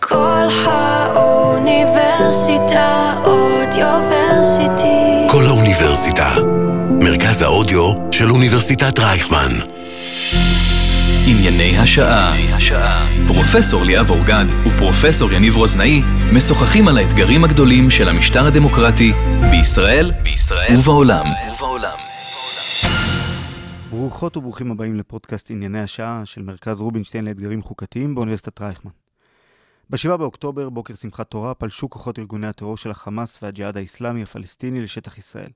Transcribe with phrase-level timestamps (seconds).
[0.00, 5.26] כל האוניברסיטה אודיוורסיטי.
[5.30, 6.34] כל האוניברסיטה.
[7.02, 9.48] מרכז האודיו של אוניברסיטת רייכמן.
[11.26, 12.36] ענייני השעה.
[13.26, 16.02] פרופסור ליאב אורגד ופרופסור יניב רוזנאי
[16.32, 19.12] משוחחים על האתגרים הגדולים של המשטר הדמוקרטי
[19.50, 21.26] בישראל, בישראל ובעולם.
[23.90, 28.90] ברוכות וברוכים הבאים לפודקאסט ענייני השעה של מרכז רובינשטיין לאתגרים חוקתיים באוניברסיטת רייכמן.
[29.90, 35.18] ב-7 באוקטובר, בוקר שמחת תורה, פלשו כוחות ארגוני הטרור של החמאס והג'יהאד האיסלאמי הפלסטיני לשטח
[35.18, 35.50] ישראל.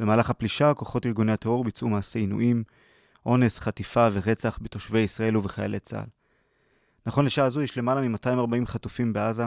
[0.00, 2.64] במהלך הפלישה, כוחות ארגוני הטרור ביצעו מעשי עינויים,
[3.26, 6.08] אונס, חטיפה ורצח בתושבי ישראל ובחיילי צה"ל.
[7.06, 9.44] נכון לשעה זו יש למעלה מ-240 חטופים בעזה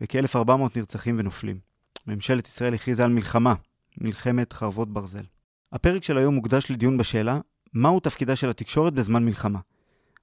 [0.00, 1.58] וכ-1,400 נרצחים ונופלים.
[2.06, 3.54] ממשלת ישראל הכריזה על מלחמה,
[4.00, 5.24] מלחמת חרבות ברזל.
[5.72, 7.40] הפרק של היום מוקדש לדיון בשאלה
[7.72, 9.58] מהו תפקידה של התקשורת בזמן מלחמה.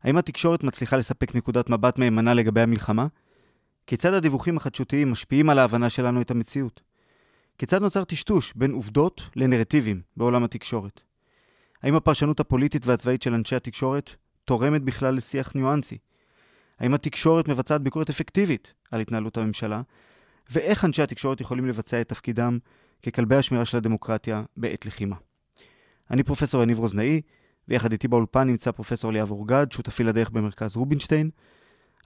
[0.06, 3.08] האם התקשורת מצליחה לספק נקודת מבט מהימנה לגבי המלחמה?
[3.88, 6.82] כיצד הדיווחים החדשותיים משפיעים על ההבנה שלנו את המציאות?
[7.58, 11.02] כיצד נוצר טשטוש בין עובדות לנרטיבים בעולם התקשורת?
[11.84, 14.10] האם הפרשנות הפוליטית והצבאית של אנשי התקשורת
[14.46, 15.98] תורמת בכלל לשיח ניואנסי?
[16.80, 19.82] האם התקשורת מבצעת ביקורת אפקטיבית על התנהלות הממשלה?
[20.50, 22.58] ואיך אנשי התקשורת יכולים לבצע את תפקידם
[23.06, 25.16] ככלבי השמירה של הדמוקרטיה בעת לחימה?
[26.12, 27.22] אני פרופסור יניב רוזנאי,
[27.68, 31.30] ויחד איתי באולפן נמצא פרופסור ליאב אורגד, שותפי לדרך במרכז רובינשטיין.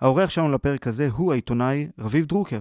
[0.01, 2.59] האורח שלנו לפרק הזה הוא העיתונאי רביב דרוקר.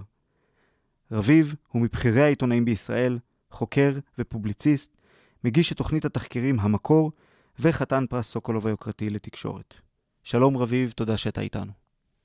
[1.12, 3.18] רביב הוא מבכירי העיתונאים בישראל,
[3.50, 4.96] חוקר ופובליציסט,
[5.44, 7.12] מגיש את תוכנית התחקירים המקור,
[7.60, 9.74] וחתן פרס סוקולוב היוקרתי לתקשורת.
[10.22, 11.72] שלום רביב, תודה שאתה איתנו.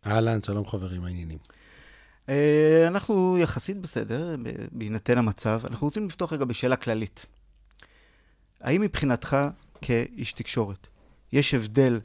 [0.05, 1.37] אהלן, שלום חברים, העניינים.
[2.29, 4.35] אה, אנחנו יחסית בסדר,
[4.71, 5.61] בהינתן המצב.
[5.65, 7.25] אנחנו רוצים לפתוח רגע בשאלה כללית.
[8.61, 9.37] האם מבחינתך,
[9.83, 10.87] כאיש תקשורת,
[11.31, 11.99] יש הבדל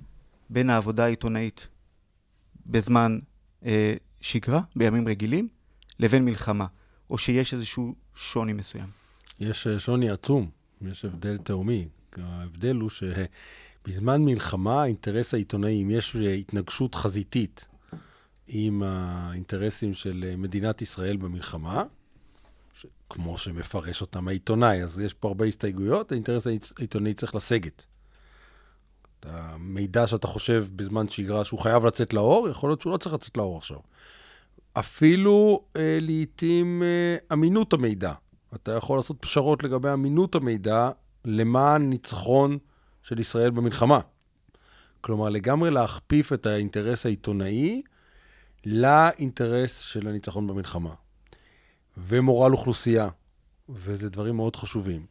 [0.50, 1.68] בין העבודה העיתונאית
[2.66, 3.18] בזמן
[3.66, 5.48] אה, שגרה, בימים רגילים,
[5.98, 6.66] לבין מלחמה,
[7.10, 8.88] או שיש איזשהו שוני מסוים?
[9.40, 10.50] יש אה, שוני עצום,
[10.82, 11.88] יש הבדל תהומי.
[12.16, 17.66] ההבדל הוא שבזמן מלחמה, האינטרס העיתונאי, אם יש התנגשות חזיתית
[18.48, 21.84] עם האינטרסים של אה, מדינת ישראל במלחמה.
[23.10, 26.46] כמו שמפרש אותם העיתונאי, אז יש פה הרבה הסתייגויות, האינטרס
[26.78, 27.84] העיתונאי צריך לסגת.
[29.22, 33.36] המידע שאתה חושב בזמן שגרה שהוא חייב לצאת לאור, יכול להיות שהוא לא צריך לצאת
[33.36, 33.78] לאור עכשיו.
[34.72, 38.12] אפילו אה, לעתים אה, אמינות המידע.
[38.54, 40.91] אתה יכול לעשות פשרות לגבי אמינות המידע
[41.24, 42.58] למען ניצחון
[43.02, 44.00] של ישראל במלחמה.
[45.00, 47.82] כלומר, לגמרי להכפיף את האינטרס העיתונאי
[48.66, 50.94] לאינטרס של הניצחון במלחמה.
[52.06, 53.09] ומורל אוכלוסייה,
[53.69, 55.06] וזה דברים מאוד חשובים.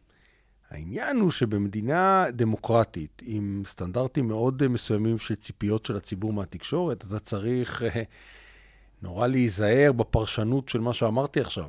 [0.69, 7.83] העניין הוא שבמדינה דמוקרטית, עם סטנדרטים מאוד מסוימים של ציפיות של הציבור מהתקשורת, אתה צריך
[7.83, 8.03] אה,
[9.01, 11.65] נורא להיזהר בפרשנות של מה שאמרתי עכשיו.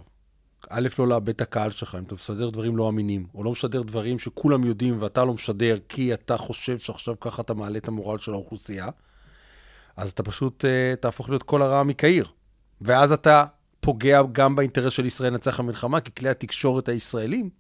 [0.71, 3.83] א', לא לאבד את הקהל שלך, אם אתה מסדר דברים לא אמינים, או לא משדר
[3.83, 8.19] דברים שכולם יודעים ואתה לא משדר כי אתה חושב שעכשיו ככה אתה מעלה את המורל
[8.19, 8.89] של האוכלוסייה,
[9.97, 12.27] אז אתה פשוט uh, תהפוך להיות כל הרע מקהיר.
[12.81, 13.45] ואז אתה
[13.81, 17.51] פוגע גם באינטרס של ישראל לנצח המלחמה, כי כלי התקשורת הישראלים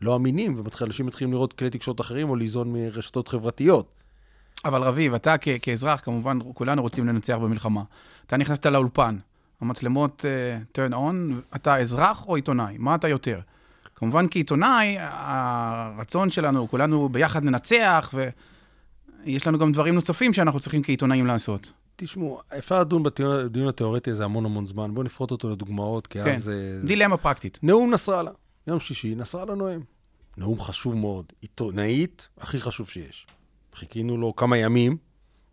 [0.00, 3.86] לא אמינים, ואנשים מתחילים לראות כלי תקשורת אחרים או ליזון מרשתות חברתיות.
[4.64, 7.82] אבל רביב, אתה כ- כאזרח, כמובן, כולנו רוצים לנצח במלחמה.
[8.26, 9.16] אתה נכנסת לאולפן,
[9.60, 12.76] המצלמות uh, turn on, אתה אזרח או עיתונאי?
[12.78, 13.40] מה אתה יותר?
[13.94, 18.14] כמובן, כעיתונאי, הרצון שלנו, כולנו ביחד ננצח,
[19.24, 21.72] ויש לנו גם דברים נוספים שאנחנו צריכים כעיתונאים לעשות.
[21.96, 24.94] תשמעו, אפשר לדון בדיון התיאורטי הזה המון המון זמן.
[24.94, 26.48] בואו נפרוט אותו לדוגמאות, כי כן, אז...
[26.48, 27.58] אה, דילמה פרקטית.
[27.62, 28.30] נאום נסראללה,
[28.66, 29.80] יום שישי, נסראללה נואם.
[30.36, 33.26] נאום חשוב מאוד, עיתונאית, הכי חשוב שיש.
[33.74, 34.96] חיכינו לו כמה ימים,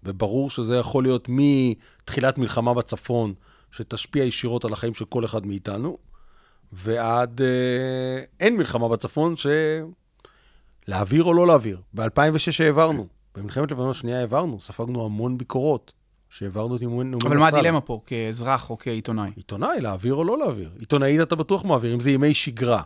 [0.04, 3.34] וברור שזה יכול להיות מתחילת מלחמה בצפון,
[3.72, 5.98] שתשפיע ישירות על החיים של כל אחד מאיתנו,
[6.74, 9.36] ועד אה, אין מלחמה בצפון,
[10.88, 11.82] שלהעביר או לא להעביר.
[11.94, 15.94] ב-2006 העברנו, במלחמת לבנון השנייה העברנו, ספגנו המון ביקורות.
[16.32, 17.28] שהעברנו את נאומי נסראללה.
[17.28, 19.32] אבל מה הדילמה פה, כאזרח או כעיתונאי?
[19.36, 20.72] עיתונאי, להעביר או לא להעביר.
[20.80, 22.82] עיתונאית אתה בטוח מעביר, אם זה ימי שגרה,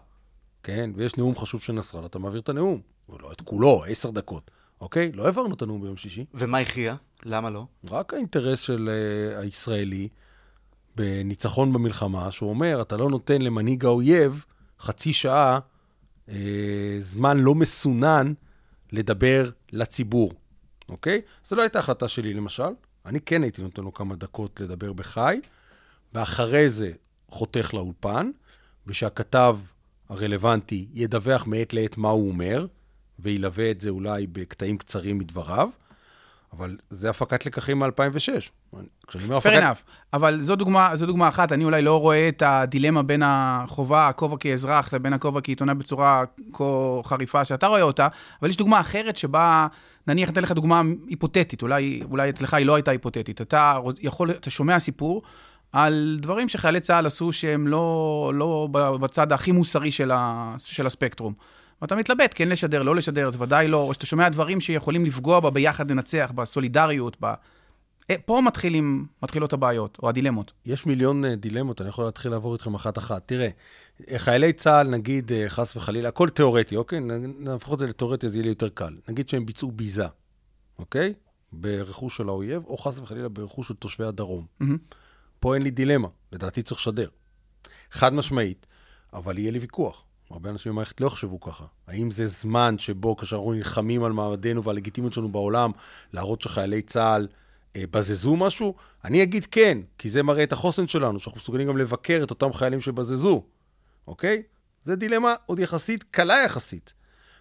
[0.63, 0.91] כן?
[0.95, 2.81] ויש נאום חשוב של נסראללה, אתה מעביר את הנאום.
[3.21, 4.51] לא את כולו, עשר דקות.
[4.81, 5.11] אוקיי?
[5.11, 6.25] לא העברנו את הנאום ביום שישי.
[6.33, 6.95] ומה הכריע?
[7.23, 7.65] למה לא?
[7.89, 10.07] רק האינטרס של uh, הישראלי
[10.95, 14.45] בניצחון במלחמה, שהוא אומר, אתה לא נותן למנהיג האויב
[14.79, 15.59] חצי שעה
[16.29, 16.31] uh,
[16.99, 18.33] זמן לא מסונן
[18.91, 20.31] לדבר לציבור,
[20.89, 21.21] אוקיי?
[21.47, 22.63] זו לא הייתה החלטה שלי, למשל.
[23.05, 25.39] אני כן הייתי נותן לו כמה דקות לדבר בחי,
[26.13, 26.91] ואחרי זה
[27.29, 28.31] חותך לאולפן,
[28.87, 29.57] ושהכתב
[30.09, 32.65] הרלוונטי ידווח מעת לעת מה הוא אומר,
[33.19, 35.69] וילווה את זה אולי בקטעים קצרים מדבריו,
[36.53, 38.77] אבל זה הפקת לקחים מ-2006.
[39.07, 39.61] כשאני אומר fair הפקת...
[39.61, 39.89] enough.
[40.13, 44.37] אבל זו דוגמה, זו דוגמה אחת, אני אולי לא רואה את הדילמה בין החובה, הכובע
[44.37, 46.63] כאזרח, לבין הכובע כעיתונאי בצורה כה
[47.03, 48.07] חריפה שאתה רואה אותה,
[48.41, 49.67] אבל יש דוגמה אחרת שבה,
[50.07, 53.41] נניח, אתן לך דוגמה היפותטית, אולי, אולי אצלך היא לא הייתה היפותטית.
[53.41, 55.21] אתה יכול, אתה שומע סיפור
[55.71, 61.33] על דברים שחיילי צה"ל עשו שהם לא, לא בצד הכי מוסרי של, ה, של הספקטרום.
[61.85, 65.39] ואתה מתלבט, כן לשדר, לא לשדר, זה ודאי לא, או שאתה שומע דברים שיכולים לפגוע
[65.39, 67.33] בה ביחד לנצח, בסולידריות, ב...
[68.09, 70.51] אה, פה מתחילים, מתחילות הבעיות, או הדילמות.
[70.65, 73.23] יש מיליון אה, דילמות, אני יכול להתחיל לעבור איתכם אחת-אחת.
[73.25, 73.49] תראה,
[74.11, 76.99] אה, חיילי צה"ל, נגיד, חס וחלילה, הכל תיאורטי, אוקיי?
[77.39, 78.95] נהפוך את זה לתיאורטי, אז יהיה לי יותר קל.
[79.09, 80.05] נגיד שהם ביצעו ביזה,
[80.79, 81.13] אוקיי?
[81.51, 84.45] ברכוש של האויב, או חס וחלילה ברכוש של תושבי הדרום.
[84.61, 84.65] Mm-hmm.
[85.39, 87.07] פה אין לי דילמה, לדעתי צריך לשדר.
[87.91, 88.67] חד משמעית,
[89.13, 90.04] אבל יהיה לי ויכוח.
[90.31, 91.65] הרבה אנשים במערכת לא יחשבו ככה.
[91.87, 95.71] האם זה זמן שבו, כאשר אנחנו נלחמים על מעמדנו והלגיטימיות שלנו בעולם,
[96.13, 97.27] להראות שחיילי צה"ל
[97.75, 98.75] אה, בזזו משהו?
[99.05, 102.53] אני אגיד כן, כי זה מראה את החוסן שלנו, שאנחנו מסוגלים גם לבקר את אותם
[102.53, 103.43] חיילים שבזזו,
[104.07, 104.43] אוקיי?
[104.83, 106.93] זה דילמה עוד יחסית קלה יחסית.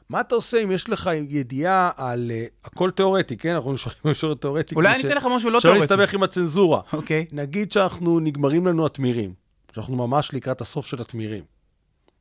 [0.08, 2.30] מה אתה עושה אם יש לך ידיעה על...
[2.30, 3.54] Uh, הכל תיאורטי, כן?
[3.54, 4.74] אנחנו נשארים במישור תיאורטי.
[4.74, 5.86] אולי אני אתן לך משהו לא תיאורטי.
[5.86, 6.80] שלא נסתבך עם הצנזורה.
[6.92, 7.26] אוקיי.
[7.32, 9.34] נגיד שאנחנו, נגמרים לנו התמירים,
[9.72, 11.53] שאנחנו ממש לקראת הסוף של התמירים.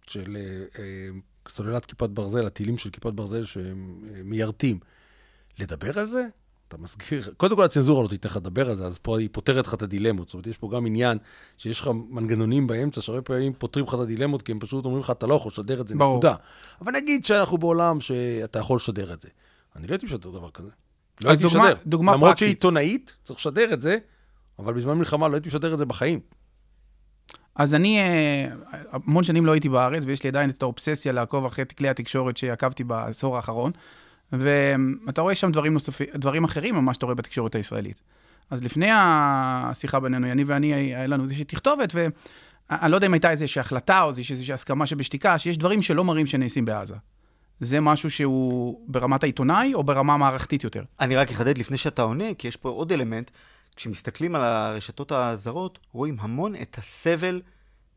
[0.08, 4.80] של uh, uh, סוללת כיפת ברזל, הטילים של כיפת ברזל שהם uh, מיירטים.
[5.60, 6.28] לדבר על זה?
[6.68, 9.68] אתה מזכיר, קודם כל הצנזורה לא תיתן לך לדבר על זה, אז פה היא פותרת
[9.68, 10.28] לך את הדילמות.
[10.28, 11.18] זאת אומרת, יש פה גם עניין
[11.58, 15.10] שיש לך מנגנונים באמצע, שהרבה פעמים פותרים לך את הדילמות, כי הם פשוט אומרים לך,
[15.12, 16.18] אתה לא יכול לשדר את זה, ברור.
[16.18, 16.36] נקודה.
[16.82, 19.28] אבל נגיד שאנחנו בעולם שאתה יכול לשדר את זה.
[19.76, 20.70] אני לא הייתי משדר דבר כזה.
[21.22, 21.80] לא הייתי דוגמה, משדר.
[21.86, 22.48] דוגמה למרות פרקטית.
[22.48, 23.98] שעיתונאית, צריך לשדר את זה,
[24.60, 26.20] אבל בזמן מלחמה לא הייתי משדר את זה בחיים.
[27.56, 28.48] אז אני אה,
[28.92, 32.84] המון שנים לא הייתי בארץ, ויש לי עדיין את האובססיה לעקוב אחרי כלי התקשורת שעקבתי
[32.84, 33.72] בעשור האחרון,
[34.32, 38.02] ואתה רואה שם דברים נוספים, דברים אחרים ממה שאתה רואה בתקשורת הישראלית.
[38.50, 43.32] אז לפני השיחה בינינו, אני ואני, היה לנו איזושהי תכתובת, ואני לא יודע אם הייתה
[43.32, 46.96] איזושהי החלטה או איזושהי הסכמה שבשתיקה, שיש דברים שלא מראים שנעשים בעזה.
[47.60, 50.84] זה משהו שהוא ברמת העיתונאי או ברמה מערכתית יותר?
[51.00, 53.32] אני רק אחדד לפני שאתה עונה, כי יש פה עוד אלמנט.
[53.76, 57.42] כשמסתכלים על הרשתות הזרות, רואים המון את הסבל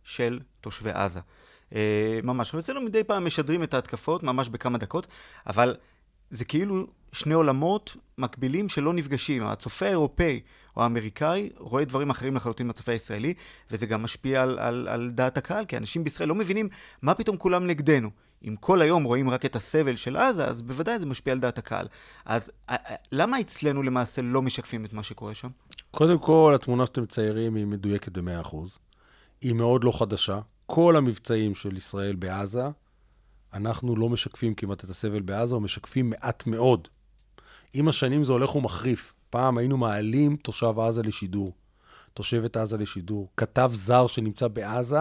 [0.04, 1.20] של תושבי עזה.
[1.74, 2.54] אה, ממש.
[2.54, 5.06] אצלנו מדי פעם משדרים את ההתקפות, ממש בכמה דקות,
[5.46, 5.76] אבל
[6.30, 9.42] זה כאילו שני עולמות מקבילים שלא נפגשים.
[9.42, 10.40] הצופה האירופאי
[10.76, 13.34] או האמריקאי רואה דברים אחרים לחלוטין מהצופה הישראלי,
[13.70, 16.68] וזה גם משפיע על, על, על דעת הקהל, כי אנשים בישראל לא מבינים
[17.02, 18.10] מה פתאום כולם נגדנו.
[18.44, 21.58] אם כל היום רואים רק את הסבל של עזה, אז בוודאי זה משפיע על דעת
[21.58, 21.86] הקהל.
[22.24, 22.50] אז
[23.12, 25.48] למה אצלנו למעשה לא משקפים את מה שקורה שם?
[25.96, 28.56] קודם כל, התמונה שאתם מציירים היא מדויקת ב-100%.
[29.40, 30.40] היא מאוד לא חדשה.
[30.66, 32.68] כל המבצעים של ישראל בעזה,
[33.54, 36.88] אנחנו לא משקפים כמעט את הסבל בעזה, או משקפים מעט מאוד.
[37.72, 39.14] עם השנים זה הולך ומחריף.
[39.30, 41.52] פעם היינו מעלים תושב עזה לשידור,
[42.14, 43.28] תושבת עזה לשידור.
[43.36, 45.00] כתב זר שנמצא בעזה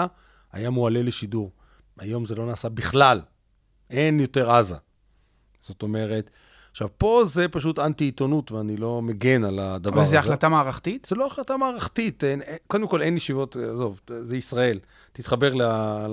[0.52, 1.52] היה מועלה לשידור.
[2.00, 3.22] היום זה לא נעשה בכלל.
[3.90, 4.76] אין יותר עזה.
[5.62, 6.30] זאת אומרת,
[6.76, 10.02] עכשיו, פה זה פשוט אנטי-עיתונות, ואני לא מגן על הדבר הזה.
[10.02, 11.08] אבל זו החלטה מערכתית?
[11.10, 12.24] זה לא החלטה מערכתית.
[12.24, 14.80] אין, קודם כל, אין ישיבות, עזוב, זה ישראל.
[15.12, 15.62] תתחבר ל,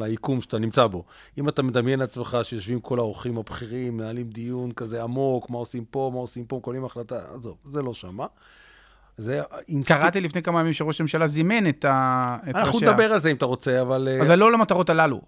[0.05, 1.05] ליקום שאתה נמצא בו.
[1.39, 6.11] אם אתה מדמיין לעצמך שיושבים כל האורחים הבכירים, מנהלים דיון כזה עמוק, מה עושים פה,
[6.15, 8.27] מה עושים פה, מקבלים החלטה, עזוב, זה לא שמה.
[9.17, 9.89] זה אינסט...
[9.89, 12.37] קראתי לפני כמה ימים שראש הממשלה זימן את ה...
[12.55, 14.09] אנחנו נדבר על זה אם אתה רוצה, אבל...
[14.21, 15.21] אבל לא למטרות הללו.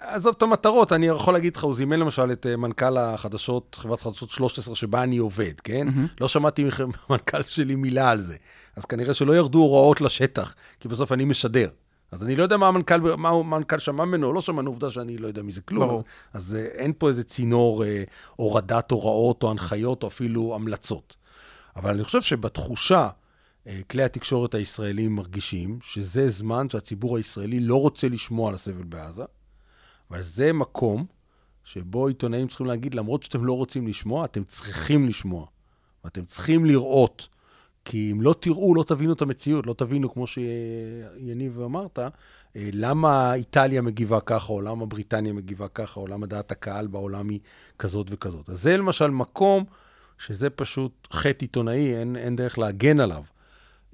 [0.00, 4.30] עזוב את המטרות, אני יכול להגיד לך, הוא זימן למשל את מנכ"ל החדשות, חברת חדשות
[4.30, 5.88] 13, שבה אני עובד, כן?
[5.88, 6.16] Mm-hmm.
[6.20, 8.36] לא שמעתי ממנכ"ל שלי מילה על זה.
[8.76, 11.68] אז כנראה שלא ירדו הוראות לשטח, כי בסוף אני משדר.
[12.12, 15.18] אז אני לא יודע מה המנכ"ל, מה המנכ"ל שמע ממנו או לא שמע, עובדה שאני
[15.18, 15.88] לא יודע מזה כלום.
[15.88, 16.04] ברור.
[16.32, 18.02] אז, אז אין פה איזה צינור אה,
[18.36, 21.16] הורדת הוראות או הנחיות או אפילו המלצות.
[21.76, 23.21] אבל אני חושב שבתחושה אה,
[23.90, 29.24] כלי התקשורת הישראלים מרגישים שזה זמן שהציבור הישראלי לא רוצה לשמוע על הסבל בעזה,
[30.10, 31.06] אבל זה מקום
[31.64, 35.46] שבו עיתונאים צריכים להגיד, למרות שאתם לא רוצים לשמוע, אתם צריכים לשמוע.
[36.04, 37.28] ואתם צריכים לראות,
[37.84, 42.10] כי אם לא תראו, לא תבינו את המציאות, לא תבינו, כמו שיניב אמרת, אה,
[42.72, 47.40] למה איטליה מגיבה ככה, או למה בריטניה מגיבה ככה, או למה דעת הקהל בעולם היא
[47.78, 48.48] כזאת וכזאת.
[48.48, 49.64] אז זה למשל מקום
[50.18, 53.22] שזה פשוט חטא עיתונאי, אין, אין דרך להגן עליו.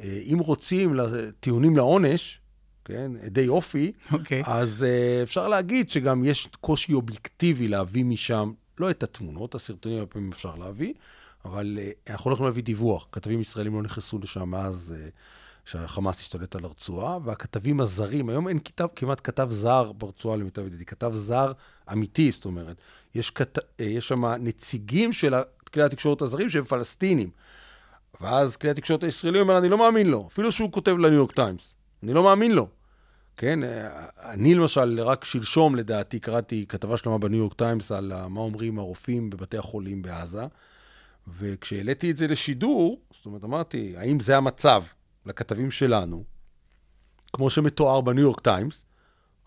[0.02, 0.96] אה, אם רוצים
[1.40, 2.40] טיעונים לעונש,
[2.88, 4.12] כן, עדי אופי, okay.
[4.12, 4.42] אוקיי.
[4.46, 10.10] אז uh, אפשר להגיד שגם יש קושי אובייקטיבי להביא משם, לא את התמונות, הסרטונים הרבה
[10.10, 10.94] פעמים אפשר להביא,
[11.44, 13.06] אבל uh, אנחנו לא יכולים להביא דיווח.
[13.12, 14.58] כתבים ישראלים לא נכנסו לשם uh,
[15.64, 20.84] שהחמאס השתלט על הרצועה, והכתבים הזרים, היום אין כתב, כמעט כתב זר ברצועה למיטב ידידי,
[20.84, 21.52] כתב זר
[21.92, 22.76] אמיתי, זאת אומרת,
[23.14, 25.34] יש, כת, uh, יש שם נציגים של
[25.72, 27.30] כלי התקשורת הזרים שהם פלסטינים.
[28.20, 31.74] ואז כלי התקשורת הישראלי אומר, אני לא מאמין לו, אפילו שהוא כותב לניו יורק טיימס.
[32.02, 32.68] אני לא מאמין לו.
[33.36, 33.60] כן,
[34.24, 39.30] אני למשל, רק שלשום לדעתי, קראתי כתבה שלמה בניו יורק טיימס על מה אומרים הרופאים
[39.30, 40.42] בבתי החולים בעזה,
[41.38, 44.84] וכשהעליתי את זה לשידור, זאת אומרת, אמרתי, האם זה המצב
[45.26, 46.24] לכתבים שלנו,
[47.32, 48.84] כמו שמתואר בניו יורק טיימס,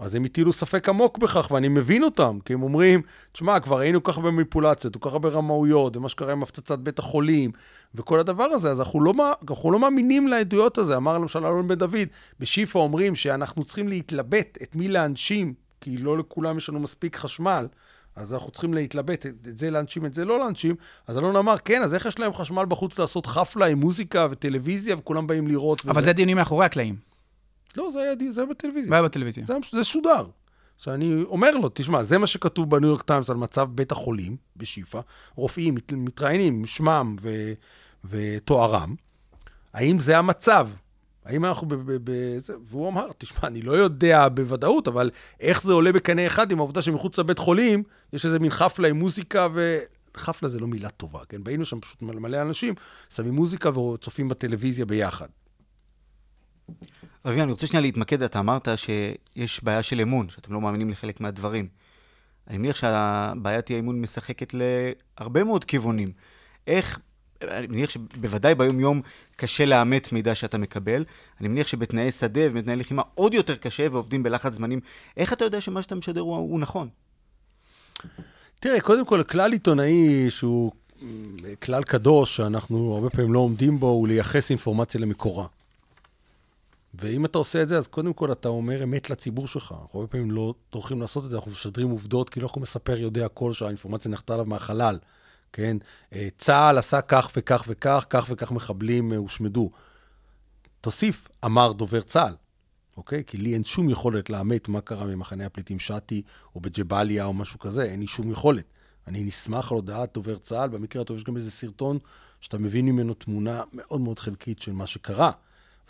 [0.01, 4.03] אז הם הטילו ספק עמוק בכך, ואני מבין אותם, כי הם אומרים, תשמע, כבר היינו
[4.03, 7.51] ככה במניפולציות, וכל כך הרבה רמאויות, ומה שקרה עם הפצצת בית החולים,
[7.95, 9.13] וכל הדבר הזה, אז אנחנו לא,
[9.49, 10.97] אנחנו לא מאמינים לעדויות הזה.
[10.97, 12.07] אמר למשל אלון בן דוד,
[12.39, 17.67] בשיפא אומרים שאנחנו צריכים להתלבט את מי להנשים, כי לא לכולם יש לנו מספיק חשמל,
[18.15, 20.75] אז אנחנו צריכים להתלבט, את זה להנשים, את זה לא להנשים.
[21.07, 24.95] אז אלון אמר, כן, אז איך יש להם חשמל בחוץ לעשות חפלה עם מוזיקה וטלוויזיה,
[24.97, 25.81] וכולם באים לראות?
[25.85, 26.05] אבל וזה...
[26.05, 27.10] זה דיונים מאחורי הקלעים.
[27.77, 28.89] לא, זה היה, זה היה בטלוויזיה.
[28.89, 29.45] זה היה בטלוויזיה.
[29.45, 30.25] זה, זה שודר.
[30.75, 34.37] עכשיו, אני אומר לו, תשמע, זה מה שכתוב בניו יורק טיימס על מצב בית החולים
[34.57, 34.99] בשיפא,
[35.35, 37.53] רופאים מת, מתראיינים שמם ו,
[38.05, 38.95] ותוארם,
[39.73, 40.69] האם זה המצב?
[41.25, 41.73] האם אנחנו ב...
[41.73, 45.09] ב, ב זה, והוא אמר, תשמע, אני לא יודע בוודאות, אבל
[45.39, 48.99] איך זה עולה בקנה אחד עם העובדה שמחוץ לבית חולים יש איזה מין חפלה עם
[48.99, 49.79] מוזיקה ו...
[50.17, 51.43] חפלה זה לא מילה טובה, כן?
[51.43, 52.73] באים לשם פשוט מלא אנשים,
[53.09, 55.27] שמים מוזיקה וצופים בטלוויזיה ביחד.
[57.25, 61.21] רבי, אני רוצה שנייה להתמקד, אתה אמרת שיש בעיה של אמון, שאתם לא מאמינים לחלק
[61.21, 61.67] מהדברים.
[62.47, 66.11] אני מניח שהבעיית אי האמון משחקת להרבה מאוד כיוונים.
[66.67, 66.99] איך,
[67.41, 69.01] אני מניח שבוודאי ביום-יום
[69.35, 71.05] קשה לאמת מידע שאתה מקבל.
[71.39, 74.79] אני מניח שבתנאי שדה ובתנאי לחימה עוד יותר קשה ועובדים בלחץ זמנים.
[75.17, 76.89] איך אתה יודע שמה שאתה משדר הוא, הוא נכון?
[78.59, 80.71] תראה, קודם כל, כלל עיתונאי שהוא
[81.61, 85.47] כלל קדוש, שאנחנו הרבה פעמים לא עומדים בו, הוא לייחס אינפורמציה למקורה.
[86.93, 89.75] ואם אתה עושה את זה, אז קודם כל אתה אומר אמת לציבור שלך.
[89.81, 93.25] אנחנו הרבה פעמים לא טורחים לעשות את זה, אנחנו משדרים עובדות, כאילו אנחנו מספר יודע
[93.25, 94.99] הכל שהאינפורמציה נחתה עליו מהחלל,
[95.53, 95.77] כן?
[96.13, 99.69] אה, צה"ל עשה כך וכך וכך, כך וכך מחבלים אה, הושמדו.
[100.81, 102.35] תוסיף, אמר דובר צה"ל,
[102.97, 103.23] אוקיי?
[103.27, 106.21] כי לי אין שום יכולת לאמת מה קרה ממחנה הפליטים שתי,
[106.55, 108.65] או בג'באליה או משהו כזה, אין לי שום יכולת.
[109.07, 111.99] אני נסמך על הודעת דובר צה"ל, במקרה הטוב יש גם איזה סרטון
[112.41, 115.31] שאתה מבין ממנו תמונה מאוד מאוד חלקית של מה שקרה.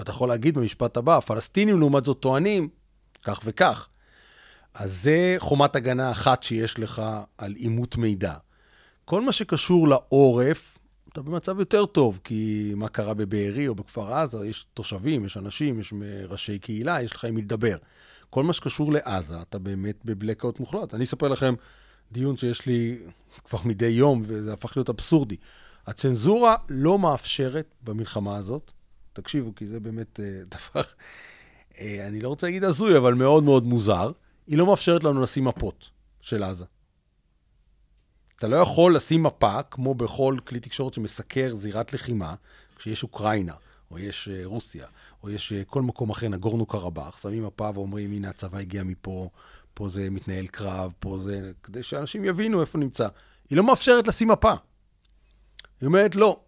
[0.01, 2.69] ואתה יכול להגיד במשפט הבא, הפלסטינים לעומת זאת טוענים
[3.23, 3.87] כך וכך.
[4.73, 7.01] אז זה חומת הגנה אחת שיש לך
[7.37, 8.33] על אימות מידע.
[9.05, 10.77] כל מה שקשור לעורף,
[11.11, 15.79] אתה במצב יותר טוב, כי מה קרה בבארי או בכפר עזה, יש תושבים, יש אנשים,
[15.79, 15.93] יש
[16.27, 17.77] ראשי קהילה, יש לך עם מי לדבר.
[18.29, 20.93] כל מה שקשור לעזה, אתה באמת בבלקאוט מוחלט.
[20.93, 21.53] אני אספר לכם
[22.11, 22.97] דיון שיש לי
[23.43, 25.35] כבר מדי יום, וזה הפך להיות אבסורדי.
[25.87, 28.71] הצנזורה לא מאפשרת במלחמה הזאת
[29.13, 30.23] תקשיבו, כי זה באמת uh,
[30.55, 30.83] דבר,
[31.71, 31.77] uh,
[32.07, 34.11] אני לא רוצה להגיד הזוי, אבל מאוד מאוד מוזר.
[34.47, 35.89] היא לא מאפשרת לנו לשים מפות
[36.21, 36.65] של עזה.
[38.35, 42.33] אתה לא יכול לשים מפה, כמו בכל כלי תקשורת שמסקר זירת לחימה,
[42.75, 43.53] כשיש אוקראינה,
[43.91, 44.87] או יש uh, רוסיה,
[45.23, 49.29] או יש כל מקום אחר, נגורנו קרבאח, שמים מפה ואומרים, הנה הצבא הגיע מפה,
[49.73, 51.51] פה זה מתנהל קרב, פה זה...
[51.63, 53.07] כדי שאנשים יבינו איפה נמצא.
[53.49, 54.53] היא לא מאפשרת לשים מפה.
[55.81, 56.39] היא אומרת, לא,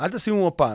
[0.00, 0.74] אל תשימו מפה.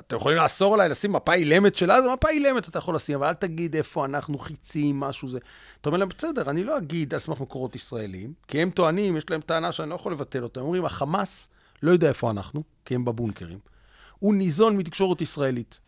[0.00, 3.26] אתם יכולים לאסור עליי לשים מפה אילמת של אז, מפה אילמת אתה יכול לשים, אבל
[3.26, 5.38] אל תגיד איפה אנחנו חיצים, משהו זה.
[5.80, 9.30] אתה אומר להם, בסדר, אני לא אגיד על סמך מקורות ישראלים, כי הם טוענים, יש
[9.30, 10.60] להם טענה שאני לא יכול לבטל אותה.
[10.60, 11.48] הם אומרים, החמאס
[11.82, 13.58] לא יודע איפה אנחנו, כי הם בבונקרים.
[14.18, 15.78] הוא ניזון מתקשורת ישראלית.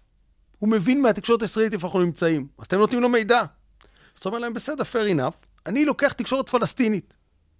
[0.58, 2.46] הוא מבין מהתקשורת הישראלית איפה אנחנו נמצאים.
[2.58, 3.40] אז אתם נותנים לו מידע.
[3.40, 5.36] אז אתה אומר להם, בסדר, fair enough,
[5.66, 7.14] אני לוקח תקשורת פלסטינית.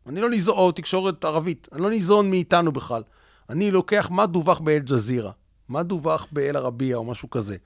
[0.07, 1.69] אני לא ניזון, או תקשורת ערבית.
[1.73, 3.02] אני לא ניזון מאיתנו בכלל.
[3.50, 5.32] אני לוקח מה דווח באל-ג'זירה,
[5.68, 7.56] מה דווח באל-ערבייה או משהו כזה.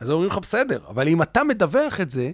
[0.00, 2.30] אז אומרים לך, בסדר, אבל אם אתה מדווח את זה,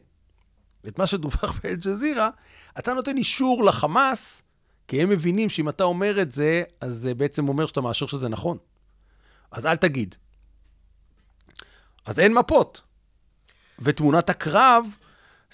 [0.88, 2.30] את מה שדווח באל-ג'זירה,
[2.78, 4.42] אתה נותן אישור לחמאס,
[4.88, 8.28] כי הם מבינים שאם אתה אומר את זה, אז זה בעצם אומר שאתה מאשר שזה
[8.28, 8.58] נכון.
[9.50, 10.14] אז אל תגיד.
[12.06, 12.82] אז אין מפות.
[13.78, 14.86] ותמונת הקרב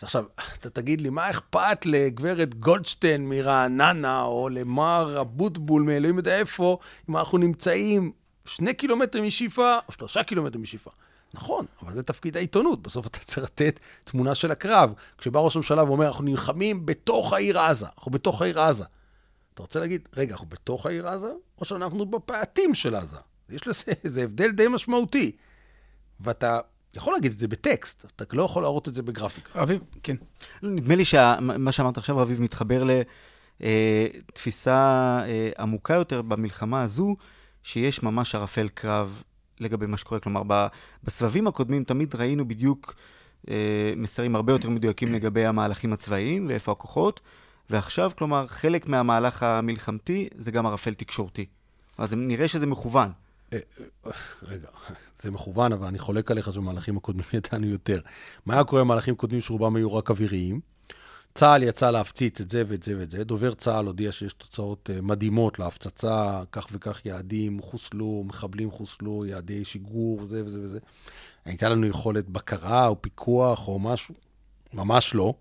[0.03, 0.25] עכשיו,
[0.61, 6.79] אתה תגיד לי, מה אכפת לגברת גולדשטיין מרעננה, או למר אבוטבול מאלוהים יודע איפה,
[7.11, 8.13] אם אנחנו נמצאים
[8.45, 10.91] שני קילומטר משיפה, או שלושה קילומטר משיפה.
[11.35, 12.83] נכון, אבל זה תפקיד העיתונות.
[12.83, 14.93] בסוף אתה צריך לתת תמונה של הקרב.
[15.19, 18.85] כשבא ראש הממשלה ואומר, אנחנו נלחמים בתוך העיר עזה, אנחנו בתוך העיר עזה.
[19.55, 23.19] אתה רוצה להגיד, רגע, אנחנו בתוך העיר עזה, או שאנחנו בפאתים של עזה?
[23.51, 25.33] יש לזה איזה הבדל די משמעותי.
[26.21, 26.59] ואתה
[26.95, 29.63] יכול להגיד את זה בטקסט, אתה לא יכול להראות את זה בגרפיקה.
[29.63, 30.17] אביב, כן.
[30.63, 32.85] נדמה לי שמה שאמרת עכשיו, אביב, מתחבר
[33.61, 34.75] לתפיסה
[35.27, 37.17] אה, עמוקה יותר במלחמה הזו,
[37.63, 39.23] שיש ממש ערפל קרב
[39.61, 40.21] לגבי מה שקורה.
[40.21, 40.43] כלומר,
[41.05, 42.95] בסבבים הקודמים תמיד ראינו בדיוק
[43.51, 47.21] אה, מסרים הרבה יותר מדויקים לגבי המהלכים הצבאיים ואיפה הכוחות,
[47.71, 51.47] ועכשיו, כלומר, חלק מהמהלך המלחמתי זה גם ערפל תקשורתי.
[51.99, 53.11] אז נראה שזה מכוון.
[53.53, 53.59] אה,
[54.07, 54.11] אה,
[54.43, 54.69] רגע,
[55.17, 58.01] זה מכוון, אבל אני חולק עליך שבמהלכים הקודמים ידענו יותר.
[58.47, 60.61] מה היה קורה במהלכים קודמים שרובם היו רק אוויריים?
[61.35, 63.25] צה"ל יצא להפציץ את זה ואת זה ואת זה.
[63.25, 69.65] דובר צה"ל הודיע שיש תוצאות אה, מדהימות להפצצה, כך וכך יעדים חוסלו, מחבלים חוסלו, יעדי
[69.65, 70.79] שיגור וזה וזה וזה.
[71.45, 74.15] הייתה לנו יכולת בקרה או פיקוח או משהו?
[74.75, 75.35] ממש לא,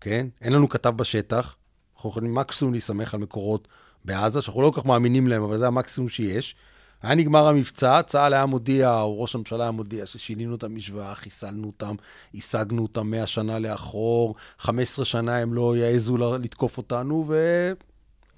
[0.00, 0.26] כן?
[0.40, 1.56] אין לנו כתב בשטח.
[1.94, 3.68] אנחנו יכולים מקסימום להסתמך על מקורות
[4.04, 6.56] בעזה, שאנחנו לא כל כך מאמינים להם, אבל זה המקסימום שיש.
[7.02, 11.66] היה נגמר המבצע, צה"ל היה מודיע, או ראש הממשלה היה מודיע, ששינינו את המשוואה, חיסלנו
[11.66, 11.94] אותם,
[12.34, 17.74] השגנו אותם 100 שנה לאחור, 15 שנה הם לא יעזו לתקוף אותנו, ואין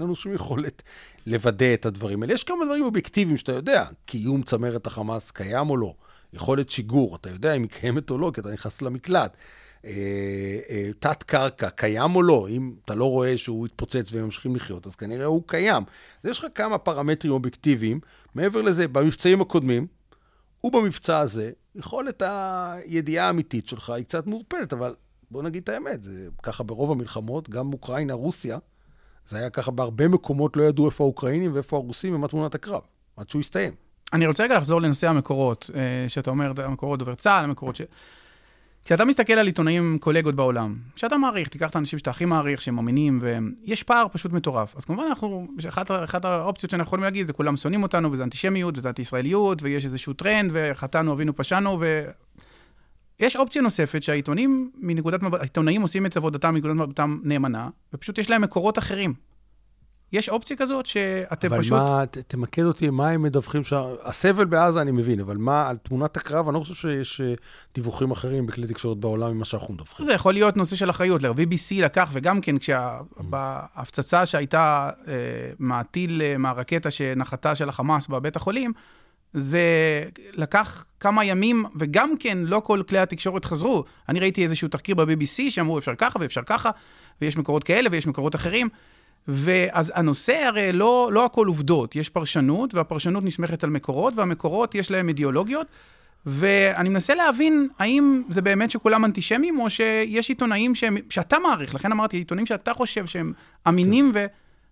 [0.01, 0.83] לנו שום יכולת
[1.27, 2.35] לוודא את הדברים האלה.
[2.35, 5.95] יש כמה דברים אובייקטיביים שאתה יודע, קיום צמרת החמאס קיים או לא,
[6.33, 9.37] יכולת שיגור, אתה יודע אם היא קיימת או לא, כי אתה נכנס למקלט.
[9.85, 9.91] אה,
[10.71, 12.47] אה, תת-קרקע, קיים או לא?
[12.51, 15.83] אם אתה לא רואה שהוא התפוצץ והם ממשיכים לחיות, אז כנראה הוא קיים.
[16.23, 18.01] אז יש לך כמה פרמטרים אובייקטיביים.
[18.35, 19.87] מעבר לזה, במבצעים הקודמים,
[20.65, 24.95] ובמבצע הזה, יכולת הידיעה האמיתית שלך היא קצת מעורפלת, אבל
[25.31, 28.59] בוא נגיד את האמת, זה ככה ברוב המלחמות, גם אוקראינה, רוסיה,
[29.27, 32.81] זה היה ככה בהרבה מקומות, לא ידעו איפה האוקראינים ואיפה הרוסים ומה תמונת הקרב,
[33.17, 33.75] עד שהוא הסתיים.
[34.13, 37.83] אני רוצה רגע לחזור לנושא המקורות, אה, שאתה אומר, המקורות דובר צה"ל, המקורות ש...
[38.85, 42.79] כשאתה מסתכל על עיתונאים קולגות בעולם, שאתה מעריך, תיקח את האנשים שאתה הכי מעריך, שהם
[42.79, 44.77] אמינים, ויש פער פשוט מטורף.
[44.77, 48.79] אז כמובן, אנחנו, אחת, אחת האופציות שאנחנו יכולים להגיד, זה כולם שונאים אותנו, וזה אנטישמיות,
[48.79, 52.05] וזה אנטי-ישראליות, ויש איזשהו טרנד, וחטאנו, אבינו, פשענו, ו...
[53.21, 58.31] יש אופציה נוספת שהעיתונים, מנקודת מבט, העיתונאים עושים את עבודתם מנקודת מבטם נאמנה, ופשוט יש
[58.31, 59.15] להם מקורות אחרים.
[60.13, 61.73] יש אופציה כזאת שאתם אבל פשוט...
[61.73, 63.83] אבל מה, ת, תמקד אותי, מה הם מדווחים שם?
[64.03, 67.41] הסבל בעזה אני מבין, אבל מה, על תמונת הקרב, אני לא חושב שיש uh,
[67.75, 70.07] דיווחים אחרים בכלי תקשורת בעולם ממה שאנחנו מדווחים.
[70.07, 71.23] זה יכול להיות נושא של אחריות.
[71.23, 75.09] ל-VBC לקח, וגם כן, כשההפצצה שהייתה uh,
[75.59, 78.73] מהטיל, uh, מהרקטה שנחתה של החמאס בבית החולים,
[79.35, 79.61] זה
[80.33, 83.85] לקח כמה ימים, וגם כן, לא כל כלי התקשורת חזרו.
[84.09, 86.71] אני ראיתי איזשהו תחקיר ב-BBC שאמרו, אפשר ככה ואפשר ככה,
[87.21, 88.69] ויש מקורות כאלה ויש מקורות אחרים.
[89.29, 94.91] ואז הנושא הרי לא, לא הכל עובדות, יש פרשנות, והפרשנות נסמכת על מקורות, והמקורות יש
[94.91, 95.67] להם אידיאולוגיות,
[96.27, 101.93] ואני מנסה להבין האם זה באמת שכולם אנטישמים, או שיש עיתונאים שהם, שאתה מעריך, לכן
[101.93, 103.33] אמרתי, עיתונאים שאתה חושב שהם
[103.69, 104.27] אמינים, ו,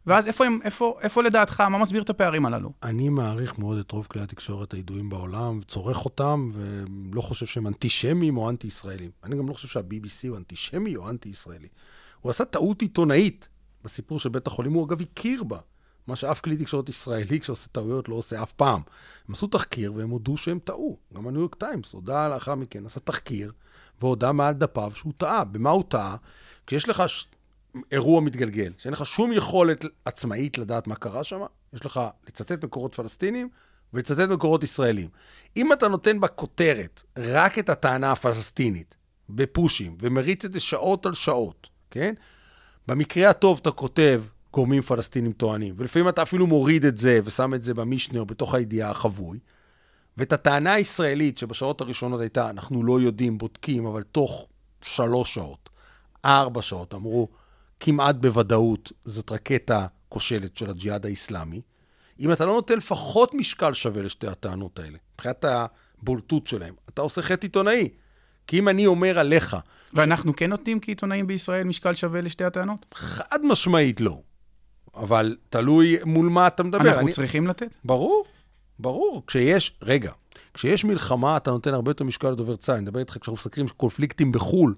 [0.06, 2.72] ואז איפה, הם, איפה, איפה לדעתך, מה מסביר את הפערים הללו?
[2.82, 8.38] אני מעריך מאוד את רוב כלי התקשורת הידועים בעולם, צורך אותם, ולא חושב שהם אנטישמים
[8.38, 9.10] או אנטי-ישראלים.
[9.24, 11.68] אני גם לא חושב שה-BBC הוא אנטישמי או אנטי-ישראלי.
[12.20, 13.48] הוא עשה טעות עיתונאית.
[13.84, 15.58] בסיפור של בית החולים, הוא אגב הכיר בה.
[16.06, 18.80] מה שאף כלי תקשורת ישראלי, כשעושה טעויות, לא עושה אף פעם.
[19.28, 20.98] הם עשו תחקיר והם הודו שהם טעו.
[21.14, 23.52] גם הניו יורק טיימס הודה לאחר מכן, עשה תחקיר,
[24.00, 25.44] והודה מעל דפיו שהוא טעה.
[25.44, 26.16] במה הוא טעה?
[26.66, 27.26] כשיש לך ש...
[27.92, 31.40] אירוע מתגלגל, שאין לך שום יכולת עצמאית לדעת מה קרה שם,
[31.72, 33.48] יש לך לצטט מקורות פלסטינים
[33.94, 35.08] ולצטט מקורות ישראלים.
[35.56, 38.94] אם אתה נותן בכותרת רק את הטענה הפלסטינית,
[39.28, 42.14] בפושים, ומריץ את זה שעות על שעות, כן?
[42.90, 44.22] במקרה הטוב אתה כותב
[44.52, 48.54] גורמים פלסטינים טוענים, ולפעמים אתה אפילו מוריד את זה ושם את זה במשנה או בתוך
[48.54, 49.38] הידיעה החבוי.
[50.16, 54.46] ואת הטענה הישראלית שבשעות הראשונות הייתה, אנחנו לא יודעים, בודקים, אבל תוך
[54.82, 55.68] שלוש שעות,
[56.24, 57.28] ארבע שעות, אמרו,
[57.80, 61.60] כמעט בוודאות זאת רקטה כושלת של הג'יהאד האיסלאמי.
[62.20, 67.22] אם אתה לא נותן לפחות משקל שווה לשתי הטענות האלה, מבחינת הבולטות שלהם, אתה עושה
[67.22, 67.88] חטא עיתונאי.
[68.50, 69.56] כי אם אני אומר עליך...
[69.92, 72.86] ואנחנו כן נותנים כעיתונאים בישראל משקל שווה לשתי הטענות?
[72.94, 74.20] חד משמעית לא.
[74.94, 76.88] אבל תלוי מול מה אתה מדבר.
[76.88, 77.12] אנחנו אני...
[77.12, 77.74] צריכים לתת?
[77.84, 78.24] ברור,
[78.78, 79.22] ברור.
[79.26, 80.12] כשיש, רגע,
[80.54, 82.76] כשיש מלחמה, אתה נותן הרבה יותר משקל לדובר צה"ל.
[82.76, 84.74] אני מדבר איתך כשאנחנו מסקרים קונפליקטים בחו"ל,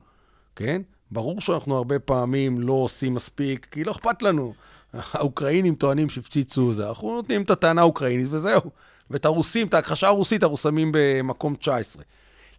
[0.57, 0.83] כן?
[1.11, 4.55] ברור שאנחנו הרבה פעמים לא עושים מספיק, כי לא אכפת לנו.
[4.93, 8.71] האוקראינים טוענים שהפציצו זה, אנחנו נותנים את הטענה האוקראינית וזהו.
[9.11, 12.03] ואת הרוסים, את ההכחשה הרוסית, אנחנו שמים במקום 19.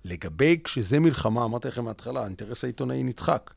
[0.06, 3.54] לגבי כשזה מלחמה, אמרתי לכם מההתחלה, האינטרס העיתונאי נדחק.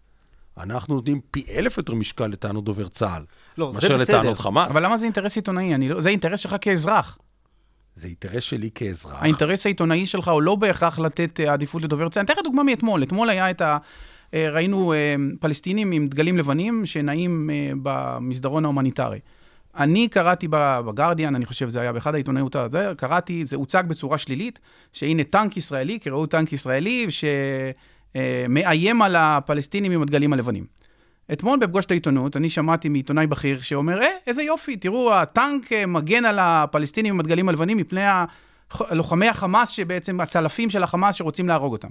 [0.59, 3.25] אנחנו נותנים פי אלף יותר משקל לטענות דובר צה"ל,
[3.59, 3.97] לא, בסדר.
[3.97, 4.71] לטענות חמאס.
[4.71, 5.89] אבל למה זה אינטרס עיתונאי?
[5.89, 6.01] לא...
[6.01, 7.19] זה אינטרס שלך כאזרח.
[7.95, 9.23] זה אינטרס שלי כאזרח.
[9.23, 12.21] האינטרס העיתונאי שלך הוא לא בהכרח לתת אה, עדיפות לדובר צה"ל.
[12.21, 13.03] אני אתן לך דוגמה מאתמול.
[13.03, 13.79] אתמול היה את ה...
[14.35, 17.51] אה, ראינו אה, פלסטינים עם דגלים לבנים שנעים
[17.83, 19.19] במסדרון ההומניטרי.
[19.77, 24.61] אני קראתי בגרדיאן, אני חושב שזה היה באחד העיתונאיות הזה, קראתי, זה הוצג בצורה שלילית,
[24.93, 27.07] שהנה טנק ישראלי, כי ראו טנק ישראלי,
[28.15, 30.65] שמאיים על הפלסטינים עם הדגלים הלבנים.
[31.33, 35.87] אתמול בפגוש את העיתונות, אני שמעתי מעיתונאי בכיר שאומר, אה, איזה יופי, תראו, הטנק אה,
[35.87, 38.01] מגן על הפלסטינים עם הדגלים הלבנים מפני
[38.91, 41.89] לוחמי החמאס, שבעצם הצלפים של החמאס שרוצים להרוג אותם.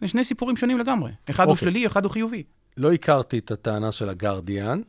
[0.00, 1.10] זה שני סיפורים שונים לגמרי.
[1.30, 1.46] אחד okay.
[1.46, 1.68] הוא אוקיי.
[1.68, 2.42] שלילי, אחד הוא חיובי.
[2.76, 4.80] לא הכרתי את הטענה של הגרדיאן,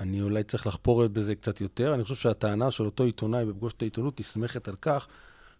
[0.00, 1.94] אני אולי צריך לחפור בזה קצת יותר.
[1.94, 5.06] אני חושב שהטענה של אותו עיתונאי בפגוש את העיתונות נסמכת על כך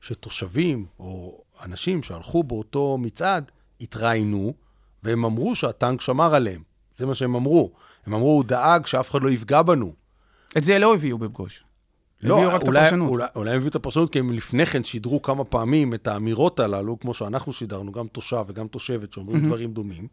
[0.01, 4.55] שתושבים או אנשים שהלכו באותו מצעד התראיינו,
[5.03, 6.62] והם אמרו שהטנק שמר עליהם.
[6.97, 7.73] זה מה שהם אמרו.
[8.07, 9.92] הם אמרו, הוא דאג שאף אחד לא יפגע בנו.
[10.59, 11.64] את זה לא הביאו בפגוש.
[12.23, 12.90] לא, אולי.
[13.01, 16.61] אולי, אולי הם הביאו את הפרשנות כי הם לפני כן שידרו כמה פעמים את האמירות
[16.61, 20.09] הללו, כמו שאנחנו שידרנו, גם תושב וגם תושבת שאומרים דברים דומים,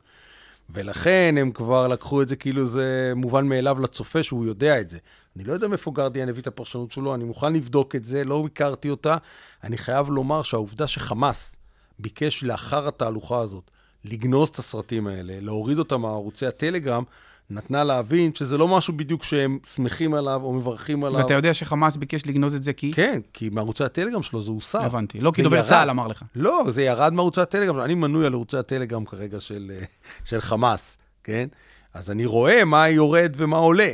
[0.73, 4.97] ולכן הם כבר לקחו את זה כאילו זה מובן מאליו לצופה שהוא יודע את זה.
[5.35, 8.43] אני לא יודע מאיפה גרדיאן הביא את הפרשנות שלו, אני מוכן לבדוק את זה, לא
[8.45, 9.17] הכרתי אותה.
[9.63, 11.55] אני חייב לומר שהעובדה שחמאס
[11.99, 13.71] ביקש לאחר התהלוכה הזאת
[14.05, 17.03] לגנוז את הסרטים האלה, להוריד אותם מערוצי הטלגרם,
[17.51, 21.21] נתנה להבין שזה לא משהו בדיוק שהם שמחים עליו או מברכים עליו.
[21.21, 22.93] ואתה יודע שחמאס ביקש לגנוז את זה כי...
[22.93, 24.81] כן, כי מערוצי הטלגרם שלו זה הוסר.
[24.81, 25.19] הבנתי.
[25.19, 25.65] לא כי דובר ירד.
[25.65, 26.23] צה"ל אמר לך.
[26.35, 27.79] לא, זה ירד מערוצי הטלגרם.
[27.79, 29.83] אני מנוי על ערוצי הטלגרם כרגע של, אה,
[30.25, 31.47] של חמאס, כן?
[31.93, 33.91] אז אני רואה מה יורד ומה עולה.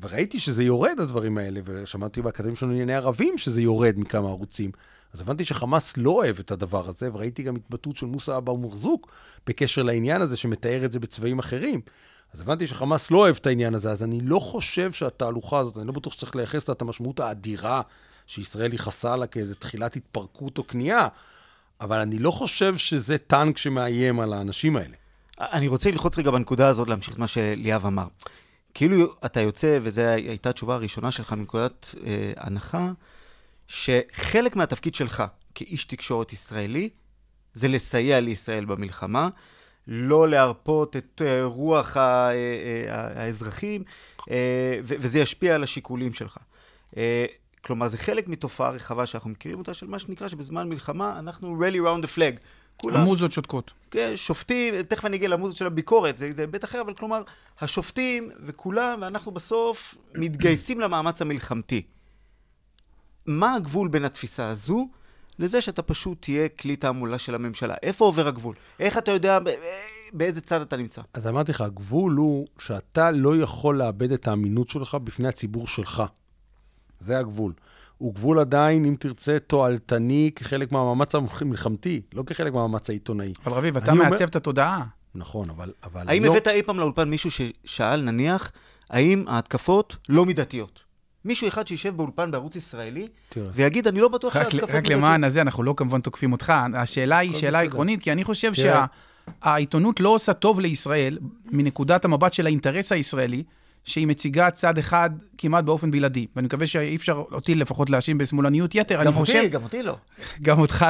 [0.00, 4.70] וראיתי שזה יורד, הדברים האלה, ושמעתי באקדמיה שלנו לענייני ערבים שזה יורד מכמה ערוצים.
[5.12, 9.12] אז הבנתי שחמאס לא אוהב את הדבר הזה, וראיתי גם התבטאות של מוסא אבו מרזוק
[9.46, 11.80] בקשר לעניין הזה, שמתאר את זה בצבעים אחרים.
[12.32, 15.86] אז הבנתי שחמאס לא אוהב את העניין הזה, אז אני לא חושב שהתהלוכה הזאת, אני
[15.86, 17.82] לא בטוח שצריך לייחס לה את המשמעות האדירה
[18.26, 21.08] שישראל ייחסה לה כאיזו תחילת התפרקות או כניעה,
[21.80, 24.94] אבל אני לא חושב שזה טנק שמאיים על האנשים האלה.
[25.40, 28.06] אני רוצה ללחוץ רגע בנקודה הזאת, להמשיך את מה שליאב אמר.
[28.74, 32.92] כאילו אתה יוצא, וזו הייתה התשובה הראשונה שלך מנקודת אה, הנחה,
[33.68, 35.22] שחלק מהתפקיד שלך
[35.54, 36.88] כאיש תקשורת ישראלי,
[37.54, 39.28] זה לסייע לישראל במלחמה,
[39.88, 43.84] לא להרפות את אה, רוח אה, אה, האזרחים,
[44.82, 46.38] וזה ישפיע על השיקולים שלך.
[47.64, 51.76] כלומר, זה חלק מתופעה רחבה שאנחנו מכירים אותה, של מה שנקרא שבזמן מלחמה אנחנו rally
[51.76, 52.40] round the flag.
[52.76, 53.70] כולם המוזות שותקות.
[53.90, 57.22] כן, שופטים, תכף אני אגיע למוזות של הביקורת, זה, זה היבט אחר, אבל כלומר,
[57.60, 61.82] השופטים וכולם, ואנחנו בסוף מתגייסים למאמץ המלחמתי.
[63.26, 64.88] מה הגבול בין התפיסה הזו
[65.38, 67.74] לזה שאתה פשוט תהיה כלי תעמולה של הממשלה?
[67.82, 68.54] איפה עובר הגבול?
[68.80, 69.38] איך אתה יודע
[70.12, 71.02] באיזה צד אתה נמצא?
[71.14, 76.02] אז אמרתי לך, הגבול הוא שאתה לא יכול לאבד את האמינות שלך בפני הציבור שלך.
[77.00, 77.52] זה הגבול.
[77.98, 83.32] הוא גבול עדיין, אם תרצה, תועלתני כחלק מהמאמץ המלחמתי, לא כחלק מהמאמץ העיתונאי.
[83.46, 84.84] אבל רביב, אתה אני אומר- מעצב את התודעה.
[85.14, 85.72] נכון, אבל...
[85.84, 86.30] אבל האם לא...
[86.30, 88.52] הבאת אי פעם לאולפן מישהו ששאל, נניח,
[88.90, 90.82] האם ההתקפות לא מידתיות?
[91.28, 93.08] מישהו אחד שישב באולפן בערוץ ישראלי.
[93.36, 96.52] ויגיד, אני לא בטוח רק, שההתקפות רק למען הזה, אנחנו לא כמובן תוקפים אותך.
[96.74, 97.60] השאלה היא שאלה.
[97.60, 98.52] עקרונית, כי אני חושב.
[98.54, 103.42] שהעיתונות לא עושה טוב לישראל, מנקודת המבט של האינטרס הישראלי,
[103.84, 106.26] שהיא מציגה צד אחד כמעט באופן בלעדי.
[106.36, 109.04] ואני מקווה שאי אפשר אותי לפחות להאשים בשמאלניות יתר.
[109.04, 109.34] גם חושב...
[109.36, 109.96] אותי, גם אותי לא.
[110.42, 110.86] גם אותך,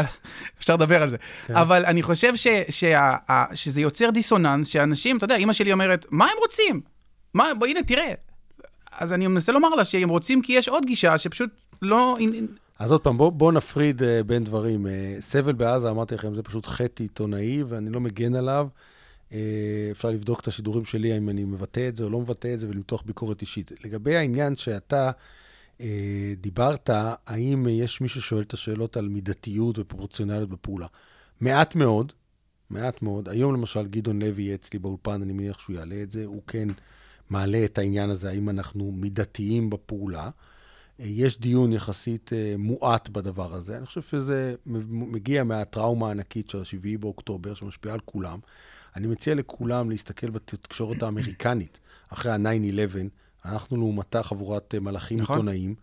[0.59, 1.17] אפשר לדבר על זה.
[1.47, 1.57] כן.
[1.57, 6.07] אבל אני חושב ש, שה, ה, שזה יוצר דיסוננס, שאנשים, אתה יודע, אימא שלי אומרת,
[6.11, 6.81] מה הם רוצים?
[7.35, 8.28] מה, בוא, הנה, תראה.
[8.99, 11.51] אז אני מנסה לומר לה שהם רוצים כי יש עוד גישה שפשוט
[11.83, 12.17] לא...
[12.79, 14.87] אז עוד פעם, בואו בוא נפריד uh, בין דברים.
[14.87, 14.89] Uh,
[15.21, 18.69] סבל בעזה, אמרתי לכם, זה פשוט חטא עיתונאי, ואני לא מגן עליו.
[19.31, 19.33] Uh,
[19.91, 22.69] אפשר לבדוק את השידורים שלי, האם אני מבטא את זה או לא מבטא את זה,
[22.69, 23.73] ולמתוח ביקורת אישית.
[23.85, 25.11] לגבי העניין שאתה
[25.79, 25.83] uh,
[26.41, 26.91] דיברת,
[27.27, 30.87] האם uh, יש מישהו ששואל את השאלות על מידתיות ופרופורציונליות בפעולה?
[31.41, 32.13] מעט מאוד,
[32.71, 33.29] מעט מאוד.
[33.29, 36.69] היום למשל גדעון לוי יהיה אצלי באולפן, אני מניח שהוא יעלה את זה, הוא כן
[37.31, 40.31] מעלה את העניין הזה, האם אנחנו מידתיים בפעולה.
[40.99, 43.77] יש דיון יחסית אה, מועט בדבר הזה.
[43.77, 48.39] אני חושב שזה מגיע מהטראומה הענקית של ה-7 באוקטובר, שמשפיעה על כולם.
[48.97, 52.99] אני מציע לכולם להסתכל בתקשורת האמריקנית, אחרי ה-9-11,
[53.45, 55.37] אנחנו לעומתה חבורת אה, מלאכים נכון.
[55.37, 55.75] עיתונאים.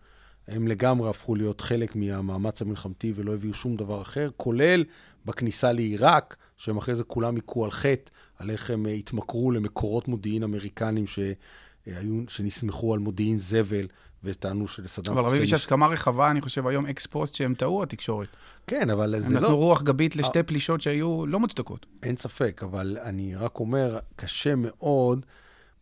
[0.48, 4.84] הם לגמרי הפכו להיות חלק מהמאמץ המלחמתי ולא הביאו שום דבר אחר, כולל
[5.24, 10.08] בכניסה לעיראק, שהם אחרי זה כולם היכו על חטא, על איך הם אה, התמכרו למקורות
[10.08, 13.86] מודיעין אמריקנים שהיו, שנסמכו על מודיעין זבל,
[14.24, 15.54] וטענו שלסדאם אבל רביב, יש חוסיין...
[15.54, 18.28] הסכמה רחבה, אני חושב, היום אקס פוסט שהם טעו, התקשורת.
[18.66, 19.54] כן, אבל זה נתנו לא...
[19.54, 21.86] רוח גבית לשתי פלישות שהיו לא מוצדקות.
[22.02, 25.26] אין ספק, אבל אני רק אומר, קשה מאוד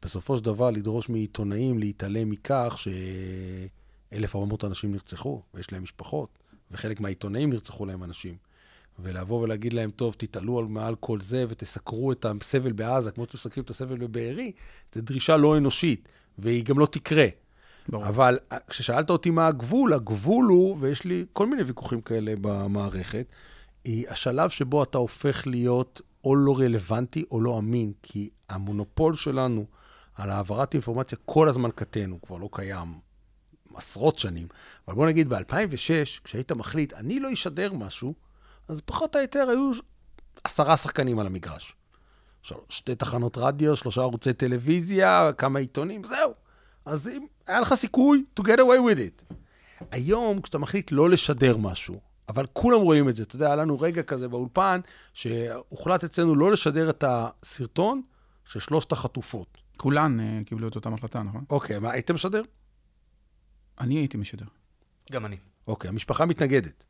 [0.02, 6.38] בסופו של דבר לדרוש מעיתונאים להתעלם מכך ש-1,400 אנשים נרצחו, ויש להם משפחות,
[6.70, 8.36] וחלק מהעיתונאים נרצחו להם אנשים.
[8.98, 13.38] ולבוא ולהגיד להם, טוב, תתעלו על מעל כל זה ותסקרו את הסבל בעזה, כמו שאתם
[13.38, 14.52] מסקרים את הסבל בבארי,
[14.94, 17.26] זו דרישה לא אנושית, והיא גם לא תקרה.
[17.88, 18.08] ברור.
[18.08, 23.26] אבל אה, כששאלת אותי מה הגבול, הגבול הוא, ויש לי כל מיני ויכוחים כאלה במערכת,
[23.84, 29.66] היא השלב שבו אתה הופך להיות או לא רלוונטי או לא אמין, כי המונופול שלנו
[30.14, 32.94] על העברת אינפורמציה כל הזמן קטן, הוא כבר לא קיים
[33.74, 34.48] עשרות שנים.
[34.88, 38.14] אבל בוא נגיד, ב-2006, כשהיית מחליט, אני לא אשדר משהו,
[38.68, 39.70] אז פחות או יותר היו
[40.44, 41.76] עשרה שחקנים על המגרש.
[42.68, 46.34] שתי תחנות רדיו, שלושה ערוצי טלוויזיה, כמה עיתונים, זהו.
[46.84, 49.34] אז אם היה לך סיכוי to get away with it.
[49.90, 53.80] היום, כשאתה מחליט לא לשדר משהו, אבל כולם רואים את זה, אתה יודע, היה לנו
[53.80, 54.80] רגע כזה באולפן,
[55.12, 58.02] שהוחלט אצלנו לא לשדר את הסרטון
[58.44, 59.58] של שלושת החטופות.
[59.76, 61.44] כולן אה, קיבלו את אותה החלטה, נכון?
[61.50, 62.42] אוקיי, מה, הייתם משדר?
[63.80, 64.46] אני הייתי משדר.
[65.12, 65.36] גם אני.
[65.66, 66.84] אוקיי, המשפחה מתנגדת.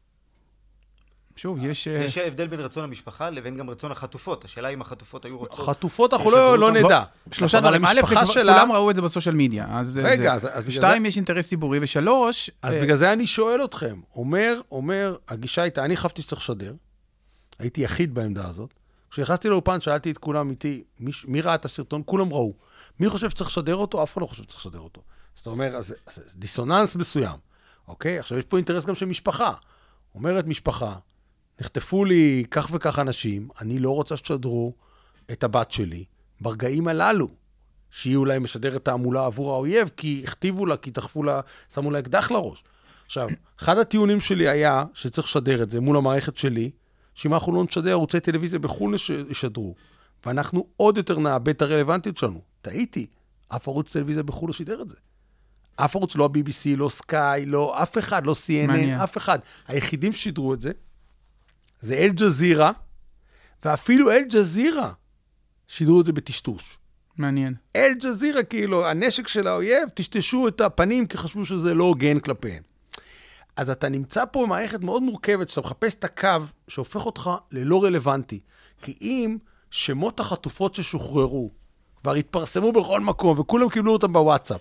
[1.37, 1.89] שוב, יש...
[1.89, 4.45] אה, יש הבדל בין רצון המשפחה לבין גם רצון החטופות.
[4.45, 5.67] השאלה אם החטופות היו רוצות...
[5.69, 6.87] חטופות אנחנו לא, לא אותם.
[6.87, 7.03] נדע.
[7.33, 7.85] שלושה אבל דברים.
[7.85, 8.53] א', זה המשפחה שלה...
[8.55, 9.67] כולם ראו את זה בסושיאל מדיה.
[9.71, 12.51] אז אה, רגע, זה- אז- אז בגלל שתיים, זה- יש אינטרס ציבורי, ושלוש...
[12.63, 14.01] אז אה, בגלל זה אני שואל אתכם.
[14.15, 16.75] אומר, אומר, הגישה הייתה, אני חשבתי שצריך לשדר,
[17.59, 18.75] הייתי יחיד בעמדה הזאת.
[19.11, 22.03] כשנכנסתי לאולפן, שאלתי את כולם איתי, מי, מי ראה את הסרטון?
[22.07, 22.55] כולם ראו.
[23.01, 24.03] מי חושב שצריך לשדר אותו?
[24.03, 25.03] אף אחד לא חושב שצריך לשדר אותו.
[25.35, 27.37] זאת אומרת, אז, אז דיסוננס מסוים,
[27.89, 28.19] אוקיי?
[28.19, 29.53] עכשיו, יש פה אינטרס גם של משפחה.
[30.15, 30.95] אומרת משפחה,
[31.61, 34.73] נחטפו לי כך וכך אנשים, אני לא רוצה שתשדרו
[35.33, 36.05] את הבת שלי
[36.41, 37.29] ברגעים הללו,
[37.91, 41.41] שהיא אולי משדרת תעמולה עבור האויב, כי הכתיבו לה, כי דחפו לה,
[41.75, 42.65] שמו לה אקדח לראש.
[43.07, 43.29] עכשיו,
[43.61, 46.71] אחד הטיעונים שלי היה שצריך לשדר את זה מול המערכת שלי,
[47.15, 48.95] שאם אנחנו לא נשדר, ערוצי טלוויזיה בחו"ל
[49.31, 49.75] ישדרו,
[50.27, 52.41] ואנחנו עוד יותר נאבד את הרלוונטיות שלנו.
[52.63, 53.07] טעיתי,
[53.49, 54.97] אף ערוץ טלוויזיה בחו"ל לא שידר את זה.
[55.77, 59.01] אף ערוץ, לא ה-BBC, לא סקאי, לא אף אחד, לא CNN, מעניין.
[59.01, 59.39] אף אחד.
[59.69, 60.73] היחידים ששידרו את זה,
[61.85, 62.71] זה אל-ג'זירה,
[63.65, 64.93] ואפילו אל-ג'זירה
[65.69, 66.79] שידרו את זה בטשטוש.
[67.19, 67.55] מעניין.
[67.77, 72.63] אל-ג'זירה, כאילו, הנשק של האויב, טשטשו את הפנים כי חשבו שזה לא הוגן כלפיהם.
[73.57, 76.29] אז אתה נמצא פה במערכת מאוד מורכבת, שאתה מחפש את הקו
[76.69, 78.41] שהופך אותך ללא רלוונטי.
[78.83, 79.37] כי אם
[79.71, 81.51] שמות החטופות ששוחררו
[82.01, 84.61] כבר התפרסמו בכל מקום, וכולם קיבלו אותם בוואטסאפ,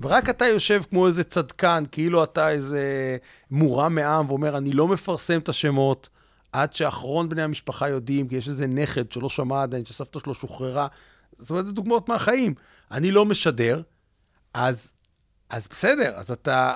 [0.00, 3.16] ורק אתה יושב כמו איזה צדקן, כאילו אתה איזה
[3.50, 6.08] מורם מעם, ואומר, אני לא מפרסם את השמות
[6.52, 10.86] עד שאחרון בני המשפחה יודעים, כי יש איזה נכד שלא שמע עדיין, שסבתא שלו שוחררה.
[11.38, 12.54] זאת אומרת, זה דוגמאות מהחיים.
[12.90, 13.82] אני לא משדר,
[14.54, 14.92] אז,
[15.50, 16.74] אז בסדר, אז אתה,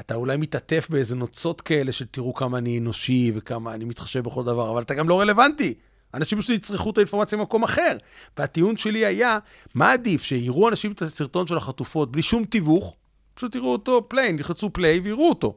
[0.00, 4.44] אתה אולי מתעטף באיזה נוצות כאלה של תראו כמה אני אנושי וכמה אני מתחשב בכל
[4.44, 5.74] דבר, אבל אתה גם לא רלוונטי.
[6.14, 7.96] אנשים פשוט יצרכו את האינפורמציה במקום אחר.
[8.38, 9.38] והטיעון שלי היה,
[9.74, 12.96] מה עדיף, שיראו אנשים את הסרטון של החטופות בלי שום תיווך,
[13.34, 15.56] פשוט יראו אותו plain, ילחצו play ויראו אותו.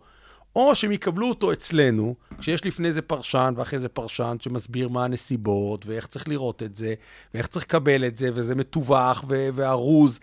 [0.55, 5.85] או שהם יקבלו אותו אצלנו, כשיש לפני זה פרשן ואחרי זה פרשן שמסביר מה הנסיבות,
[5.85, 6.93] ואיך צריך לראות את זה,
[7.33, 10.19] ואיך צריך לקבל את זה, וזה מתווך וארוז.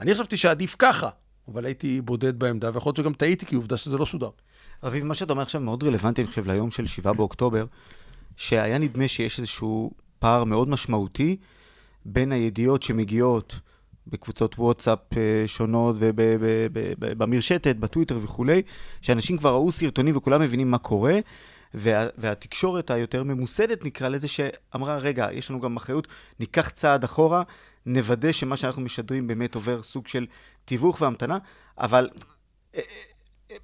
[0.00, 1.08] אני חשבתי שעדיף ככה,
[1.48, 4.30] אבל הייתי בודד בעמדה, ויכול להיות שגם טעיתי, כי עובדה שזה לא שודר.
[4.86, 7.66] אביב, מה שאתה אומר עכשיו מאוד רלוונטי, אני חושב, ליום של 7 באוקטובר,
[8.36, 11.36] שהיה נדמה שיש איזשהו פער מאוד משמעותי
[12.04, 13.58] בין הידיעות שמגיעות
[14.06, 18.62] בקבוצות וואטסאפ אה, שונות ובמרשתת, בטוויטר וכולי,
[19.00, 21.18] שאנשים כבר ראו סרטונים וכולם מבינים מה קורה,
[21.74, 26.08] וה, והתקשורת היותר ממוסדת, נקרא לזה, שאמרה, רגע, יש לנו גם אחריות,
[26.40, 27.42] ניקח צעד אחורה,
[27.86, 30.26] נוודא שמה שאנחנו משדרים באמת עובר סוג של
[30.64, 31.38] תיווך והמתנה,
[31.78, 32.10] אבל
[32.74, 32.80] אה,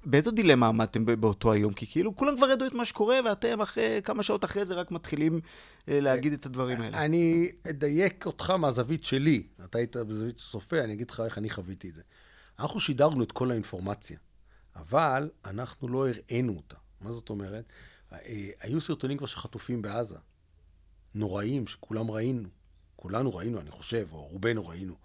[0.05, 1.73] באיזו דילמה עמדתם באותו היום?
[1.73, 4.91] כי כאילו כולם כבר ידעו את מה שקורה, ואתם אחרי, כמה שעות אחרי זה רק
[4.91, 5.41] מתחילים
[5.89, 7.05] אה, להגיד את הדברים האלה.
[7.05, 9.43] אני אדייק אותך מהזווית שלי.
[9.65, 12.01] אתה היית בזווית צופה, אני אגיד לך איך אני חוויתי את זה.
[12.59, 14.17] אנחנו שידרנו את כל האינפורמציה,
[14.75, 16.75] אבל אנחנו לא הראינו אותה.
[17.01, 17.65] מה זאת אומרת?
[18.13, 20.17] אה, היו סרטונים כבר שחטופים בעזה.
[21.15, 22.49] נוראים, שכולם ראינו.
[22.95, 24.95] כולנו ראינו, אני חושב, או רובנו ראינו.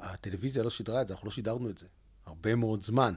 [0.00, 1.86] הטלוויזיה לא שידרה את זה, אנחנו לא שידרנו את זה.
[2.26, 3.14] הרבה מאוד זמן.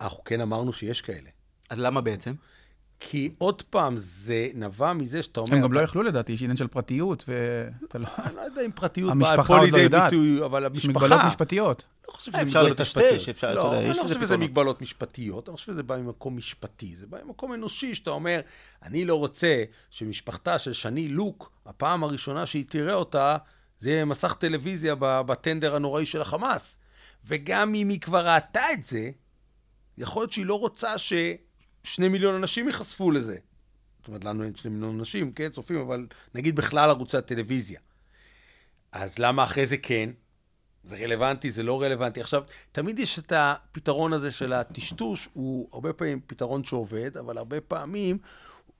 [0.00, 1.30] אנחנו כן אמרנו שיש כאלה.
[1.70, 2.34] אז למה בעצם?
[3.00, 5.56] כי עוד פעם, זה נבע מזה שאתה אומר...
[5.56, 8.06] הם גם לא יכלו לדעתי, יש עניין של פרטיות, ואתה לא...
[8.18, 10.12] אני לא יודע אם פרטיות באה פה לא לידי יודעת.
[10.12, 11.06] ביטוי, אבל יש המשפחה...
[11.06, 11.84] מגבלות משפטיות.
[12.08, 13.28] לא חושב שזה מגבלות משפטיות.
[13.28, 14.36] אפשר, לא, אני יש לא חושב שזה.
[14.36, 16.96] מגבלות משפטיות, אני חושב שזה בא ממקום משפטי.
[16.96, 18.40] זה בא ממקום אנושי, שאתה אומר,
[18.82, 23.36] אני לא רוצה שמשפחתה של שני לוק, הפעם הראשונה שהיא תראה אותה,
[23.78, 26.78] זה יהיה מסך טלוויזיה ב- בטנדר הנוראי של החמאס.
[27.24, 29.10] וגם אם היא כבר ראתה את זה,
[29.98, 33.36] יכול להיות שהיא לא רוצה ששני מיליון אנשים ייחשפו לזה.
[33.98, 37.80] זאת אומרת, לנו אין שני מיליון אנשים, כן, צופים, אבל נגיד בכלל ערוצי הטלוויזיה.
[38.92, 40.10] אז למה אחרי זה כן?
[40.84, 42.20] זה רלוונטי, זה לא רלוונטי.
[42.20, 47.60] עכשיו, תמיד יש את הפתרון הזה של הטשטוש, הוא הרבה פעמים פתרון שעובד, אבל הרבה
[47.60, 48.18] פעמים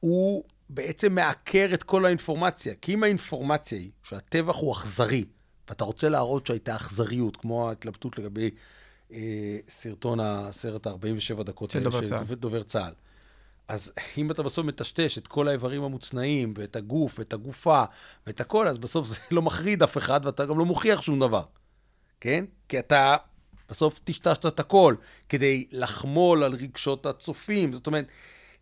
[0.00, 2.74] הוא בעצם מעקר את כל האינפורמציה.
[2.74, 5.24] כי אם האינפורמציה היא שהטבח הוא אכזרי,
[5.68, 8.50] ואתה רוצה להראות שהייתה אכזריות, כמו ההתלבטות לגבי
[9.12, 9.18] אה,
[9.68, 12.18] סרטון הסרט ה-47 דקות של דובר צה"ל.
[12.18, 12.92] דובר- דובר צה"ל.
[13.68, 17.84] אז אם אתה בסוף מטשטש את כל האיברים המוצנעים, ואת הגוף, ואת הגופה,
[18.26, 21.42] ואת הכל, אז בסוף זה לא מחריד אף אחד, ואתה גם לא מוכיח שום דבר,
[22.20, 22.44] כן?
[22.68, 23.16] כי אתה
[23.70, 24.94] בסוף טשטשת את הכל,
[25.28, 27.72] כדי לחמול על רגשות הצופים.
[27.72, 28.06] זאת אומרת,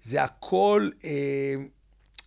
[0.04, 1.54] זה הכל, אה,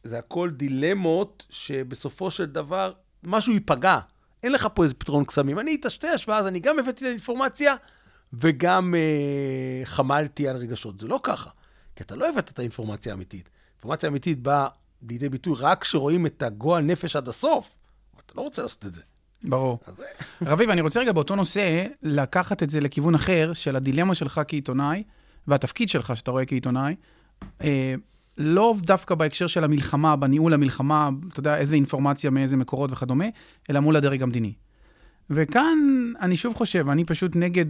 [0.03, 3.99] זה הכל דילמות שבסופו של דבר משהו ייפגע.
[4.43, 5.60] אין לך פה איזה פתרון קסמים.
[5.60, 7.75] אני אטשטש, ואז אני גם הבאתי את האינפורמציה,
[8.34, 11.00] וגם אה, חמלתי על רגשות.
[11.00, 11.50] זה לא ככה,
[11.96, 13.50] כי אתה לא הבאת את האינפורמציה האמיתית.
[13.76, 14.68] אינפורמציה אמיתית באה
[15.10, 17.80] לידי ביטוי רק כשרואים את הגועל נפש עד הסוף.
[18.26, 19.02] אתה לא רוצה לעשות את זה.
[19.44, 19.80] ברור.
[19.86, 20.04] אז
[20.42, 25.04] רביב, אני רוצה רגע באותו נושא לקחת את זה לכיוון אחר, של הדילמה שלך כעיתונאי,
[25.48, 26.96] והתפקיד שלך שאתה רואה כעיתונאי,
[27.62, 27.96] אה,
[28.38, 33.26] לא דווקא בהקשר של המלחמה, בניהול המלחמה, אתה יודע, איזה אינפורמציה מאיזה מקורות וכדומה,
[33.70, 34.54] אלא מול הדרג המדיני.
[35.30, 35.78] וכאן
[36.22, 37.65] אני שוב חושב, אני פשוט נגד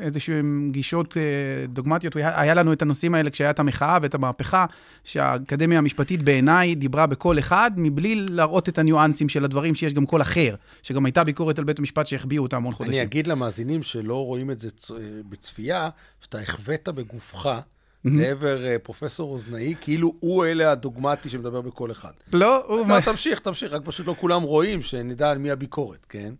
[0.00, 1.22] איזשהן גישות אה,
[1.68, 2.16] דוגמטיות.
[2.16, 4.66] היה, לנו את הנושאים האלה כשהיה את המחאה ואת המהפכה,
[5.04, 10.22] שהאקדמיה המשפטית בעיניי דיברה בקול אחד, מבלי להראות את הניואנסים של הדברים שיש גם קול
[10.22, 12.94] אחר, שגם הייתה ביקורת על בית המשפט שהחביאו אותה המון חודשים.
[12.94, 14.90] אני אגיד למאזינים שלא רואים את זה צ-
[15.28, 15.88] בצפייה,
[16.20, 17.60] שאתה החבאת בגופך
[18.04, 22.10] לעבר אה, פרופסור אוזנאי, כאילו הוא אלה הדוגמטי שמדבר בקול אחד.
[22.32, 23.00] לא, הוא...
[23.04, 26.34] תמשיך, תמשיך, רק פשוט לא כולם רואים, שנדע על מי הביקורת, כן?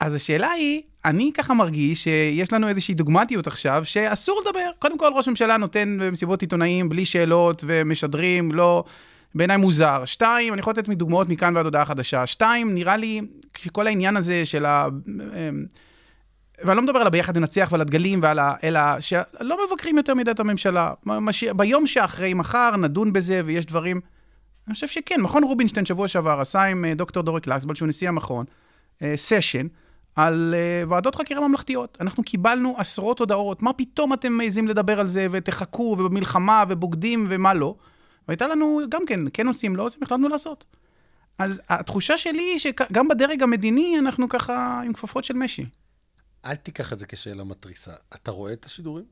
[0.00, 4.70] אז השאלה היא, אני ככה מרגיש שיש לנו איזושהי דוגמטיות עכשיו, שאסור לדבר.
[4.78, 8.84] קודם כל, ראש ממשלה נותן במסיבות עיתונאים בלי שאלות ומשדרים, לא...
[9.36, 10.04] בעיניי מוזר.
[10.04, 12.26] שתיים, אני יכול לתת דוגמאות מכאן ועד הודעה חדשה.
[12.26, 13.20] שתיים, נראה לי
[13.58, 14.88] שכל העניין הזה של ה...
[15.08, 15.64] אמ,
[16.64, 18.54] ואני לא מדבר על הביחד ננצח ועל הדגלים ועל ה...
[18.64, 20.92] אלא שלא מבקרים יותר מדי את הממשלה.
[21.06, 21.44] מש...
[21.44, 24.00] ביום שאחרי מחר נדון בזה ויש דברים...
[24.66, 28.08] אני חושב שכן, מכון רובינשטיין שבוע שעבר עשה עם אה, דוקטור דורי לקסבול, שהוא נשיא
[28.08, 28.44] המכון,
[29.16, 29.66] סשן,
[30.16, 31.98] על uh, ועדות חקירה ממלכתיות.
[32.00, 37.54] אנחנו קיבלנו עשרות הודעות, מה פתאום אתם מעזים לדבר על זה, ותחכו, ובמלחמה, ובוגדים, ומה
[37.54, 37.74] לא.
[38.28, 40.64] והייתה לנו גם כן, כן עושים, לא עושים, החלטנו לעשות.
[41.38, 45.66] אז התחושה שלי היא שגם בדרג המדיני אנחנו ככה עם כפפות של משי.
[46.44, 47.92] אל תיקח את זה כשאלה מתריסה.
[48.14, 49.04] אתה רואה את השידורים?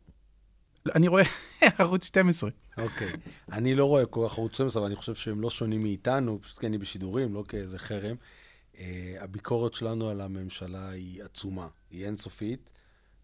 [0.94, 1.22] אני רואה
[1.78, 2.50] ערוץ 12.
[2.78, 3.12] אוקיי.
[3.52, 6.58] אני לא רואה כל כך ערוץ 12, אבל אני חושב שהם לא שונים מאיתנו, פשוט
[6.58, 8.16] כי אני בשידורים, לא כאיזה חרם.
[8.74, 8.78] Uh,
[9.20, 12.70] הביקורת שלנו על הממשלה היא עצומה, היא אינסופית,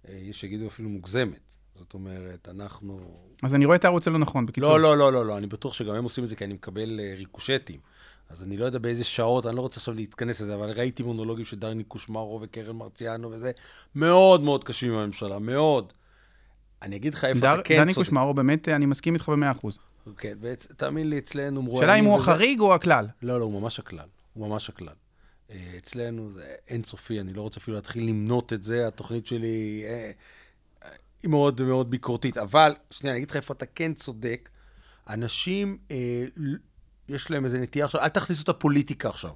[0.09, 1.41] יש שיגידו אפילו מוגזמת.
[1.75, 3.01] זאת אומרת, אנחנו...
[3.43, 4.71] אז אני רואה את הערוץ הלא נכון, בקיצור.
[4.71, 7.01] לא, לא, לא, לא, לא, אני בטוח שגם הם עושים את זה כי אני מקבל
[7.01, 7.81] uh, ריקושטים.
[8.29, 11.45] אז אני לא יודע באיזה שעות, אני לא רוצה עכשיו להתכנס לזה, אבל ראיתי מונולוגים
[11.45, 13.51] של דרני קושמרו וקרן מרציאנו וזה,
[13.95, 15.93] מאוד מאוד קשים עם הממשלה, מאוד.
[16.83, 17.85] אני אגיד לך איפה דר, אתה כן צודק.
[17.85, 19.79] דני קושמרו, באמת, אני מסכים איתך במאה אחוז.
[20.17, 20.39] כן,
[20.77, 21.89] תאמין לי, אצלנו מרואיינים...
[21.89, 23.07] שאלה אם הוא החריג או הכלל.
[23.23, 24.07] לא, לא, הוא ממש הכלל.
[24.33, 24.95] הוא ממש הכלל.
[25.51, 30.11] אה, אצלנו זה אינסופי, אני לא רוצה אפילו להתחיל למנות את זה, התוכנית שלי אה,
[31.23, 32.39] היא מאוד מאוד ביקורתית.
[32.39, 34.49] אבל, שנייה, אני אגיד לך איפה אתה כן צודק.
[35.09, 36.25] אנשים, אה,
[37.09, 39.31] יש להם איזו נטייה עכשיו, אל תכניסו את הפוליטיקה עכשיו.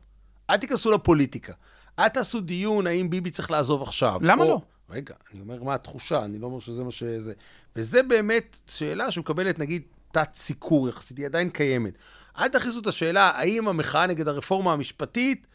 [0.50, 1.52] אל תיכנסו לפוליטיקה.
[1.98, 4.20] אל תעשו דיון האם ביבי צריך לעזוב עכשיו.
[4.22, 4.60] למה או- לא?
[4.90, 7.32] רגע, אני אומר מה התחושה, אני לא אומר שזה מה שזה.
[7.76, 11.98] וזה באמת שאלה שמקבלת, נגיד, תת-סיקור יחסית, היא עדיין קיימת.
[12.38, 15.46] אל תכניסו את השאלה האם המחאה נגד הרפורמה המשפטית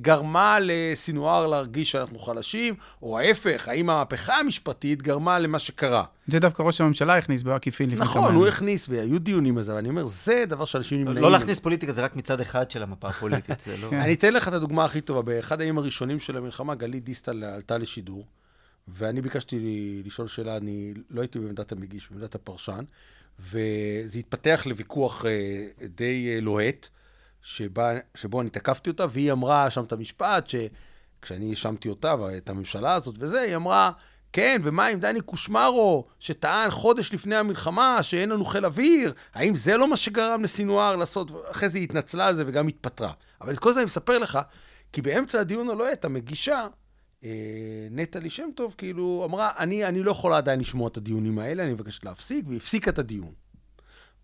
[0.00, 6.04] גרמה לסינואר להרגיש שאנחנו חלשים, או ההפך, האם המהפכה המשפטית גרמה למה שקרה.
[6.26, 8.34] זה דווקא ראש הממשלה הכניס בעקיפין לפני כמה נכון.
[8.34, 11.22] הוא הכניס, והיו דיונים על זה, אבל אני אומר, זה דבר שאנשים נמנעים.
[11.22, 13.88] לא להכניס פוליטיקה, זה רק מצד אחד של המפה הפוליטית, זה לא...
[13.92, 15.22] אני אתן לך את הדוגמה הכי טובה.
[15.22, 18.26] באחד הימים הראשונים של המלחמה, גלית דיסטל עלתה לשידור,
[18.88, 22.84] ואני ביקשתי לשאול שאלה, אני לא הייתי בעמדת המגיש, בעמדת הפרשן,
[23.40, 26.88] וזה התפתח לוויכוח אה, די אה, לוהט,
[27.46, 32.94] שבה, שבו אני תקפתי אותה, והיא אמרה שם את המשפט, שכשאני האשמתי אותה ואת הממשלה
[32.94, 33.90] הזאת וזה, היא אמרה,
[34.32, 39.12] כן, ומה עם דני קושמרו, שטען חודש לפני המלחמה שאין לנו חיל אוויר?
[39.34, 41.30] האם זה לא מה שגרם לסינואר לעשות?
[41.50, 43.12] אחרי זה היא התנצלה על זה וגם התפטרה.
[43.40, 44.38] אבל את כל זה אני מספר לך,
[44.92, 46.66] כי באמצע הדיון הלוהט, המגישה,
[47.24, 47.30] אה,
[47.90, 51.72] נטלי שם טוב, כאילו, אמרה, אני, אני לא יכולה עדיין לשמוע את הדיונים האלה, אני
[51.72, 53.32] מבקשת להפסיק, והיא הפסיקה את הדיון.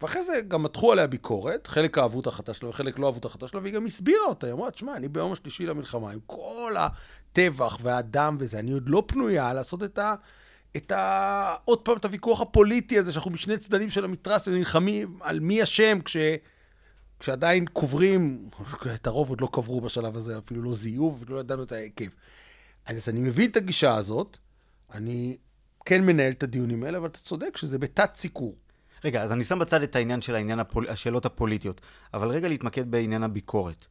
[0.03, 3.25] ואחרי זה גם מתחו עליה ביקורת, חלק אהבו את ההחלטה שלה וחלק לא אהבו את
[3.25, 4.47] ההחלטה שלה, והיא גם הסבירה אותה.
[4.47, 9.05] היא אמרה, תשמע, אני ביום השלישי למלחמה, עם כל הטבח והדם וזה, אני עוד לא
[9.07, 10.15] פנויה לעשות את ה...
[10.77, 11.55] את ה...
[11.65, 15.99] עוד פעם, את הוויכוח הפוליטי הזה, שאנחנו משני צדדים של המתרס ונלחמים על מי אשם,
[16.05, 16.17] כש...
[17.21, 18.49] כשעדיין קוברים,
[18.95, 22.13] את הרוב עוד לא קברו בשלב הזה, אפילו לא זיהו ולא ידענו את ההיקף.
[22.87, 24.39] אז אני מבין את הגישה הזאת,
[24.93, 25.37] אני
[25.85, 28.55] כן מנהל את הדיונים האלה, אבל אתה צודק שזה בתת סיקור.
[29.05, 30.89] רגע, אז אני שם בצד את העניין של העניין הפול...
[30.89, 31.81] השאלות הפוליטיות,
[32.15, 33.87] אבל רגע להתמקד בעניין הביקורת.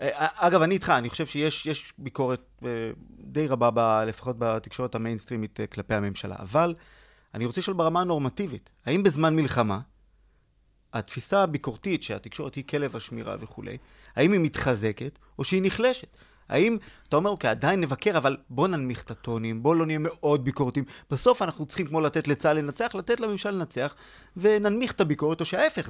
[0.00, 2.68] אה, אגב, אני איתך, אני חושב שיש יש ביקורת אה,
[3.20, 6.74] די רבה, ב, לפחות בתקשורת המיינסטרימית אה, כלפי הממשלה, אבל
[7.34, 9.80] אני רוצה לשאול ברמה הנורמטיבית, האם בזמן מלחמה,
[10.92, 13.78] התפיסה הביקורתית שהתקשורת היא כלב השמירה וכולי,
[14.16, 16.16] האם היא מתחזקת או שהיא נחלשת?
[16.48, 16.76] האם
[17.08, 20.84] אתה אומר, אוקיי, עדיין נבקר, אבל בוא ננמיך את הטונים, בוא לא נהיה מאוד ביקורתיים.
[21.10, 23.94] בסוף אנחנו צריכים, כמו לתת לצה"ל לנצח, לתת לממשל לנצח,
[24.36, 25.88] וננמיך את הביקורת, או שההפך,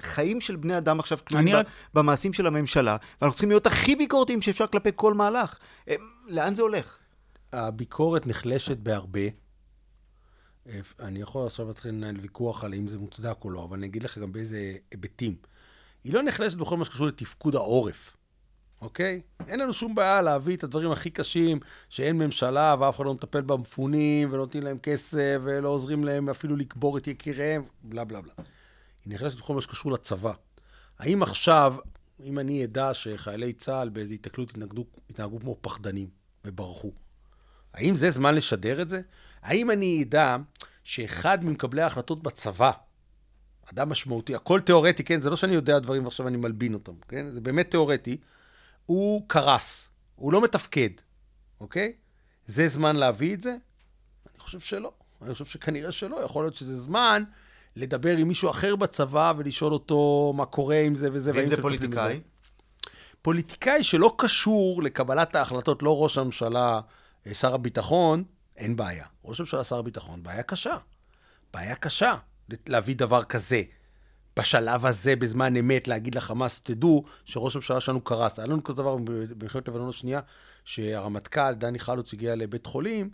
[0.00, 4.42] חיים של בני אדם עכשיו תלויים רק- במעשים של הממשלה, ואנחנו צריכים להיות הכי ביקורתיים
[4.42, 5.58] שאפשר כלפי כל מהלך.
[5.88, 5.94] אה,
[6.26, 6.98] לאן זה הולך?
[7.52, 9.20] הביקורת נחלשת בהרבה.
[10.68, 13.86] אה, אני יכול עכשיו להתחיל לנהל ויכוח על אם זה מוצדק או לא, אבל אני
[13.86, 15.36] אגיד לך גם באיזה היבטים.
[16.04, 18.16] היא לא נחלשת בכל מה שקשור לתפקוד העורף,
[18.80, 19.20] אוקיי?
[19.48, 23.40] אין לנו שום בעיה להביא את הדברים הכי קשים, שאין ממשלה ואף אחד לא מטפל
[23.40, 28.32] במפונים, ולא נותנים להם כסף, ולא עוזרים להם אפילו לקבור את יקיריהם, בלה בלה בלה.
[29.04, 30.32] היא נחלשת בכל מה שקשור לצבא.
[30.98, 31.74] האם עכשיו,
[32.24, 36.08] אם אני אדע שחיילי צה"ל באיזו התקלות התנגדו, התנהגו כמו פחדנים
[36.44, 36.92] וברחו,
[37.74, 39.00] האם זה זמן לשדר את זה?
[39.42, 40.36] האם אני אדע
[40.84, 42.70] שאחד ממקבלי ההחלטות בצבא,
[43.72, 45.20] אדם משמעותי, הכל תיאורטי, כן?
[45.20, 47.30] זה לא שאני יודע דברים ועכשיו אני מלבין אותם, כן?
[47.30, 48.16] זה באמת תיאורטי.
[48.86, 50.90] הוא קרס, הוא לא מתפקד,
[51.60, 51.92] אוקיי?
[52.46, 53.50] זה זמן להביא את זה?
[53.50, 54.92] אני חושב שלא.
[55.22, 56.16] אני חושב שכנראה שלא.
[56.24, 57.24] יכול להיות שזה זמן
[57.76, 61.32] לדבר עם מישהו אחר בצבא ולשאול אותו מה קורה עם זה וזה.
[61.34, 62.20] ואם זה פוליטיקאי?
[63.22, 66.80] פוליטיקאי שלא קשור לקבלת ההחלטות, לא ראש הממשלה,
[67.26, 68.24] אה, שר הביטחון,
[68.56, 69.06] אין בעיה.
[69.24, 70.76] ראש הממשלה, שר הביטחון, בעיה קשה.
[71.54, 72.14] בעיה קשה
[72.66, 73.62] להביא דבר כזה.
[74.38, 78.38] בשלב הזה, בזמן אמת, להגיד לחמאס, תדעו שראש הממשלה שלנו קרס.
[78.38, 80.20] היה לנו כזה דבר במלחמת לבנון השנייה,
[80.64, 83.10] שהרמטכ"ל, דני חלוץ, הגיע לבית חולים,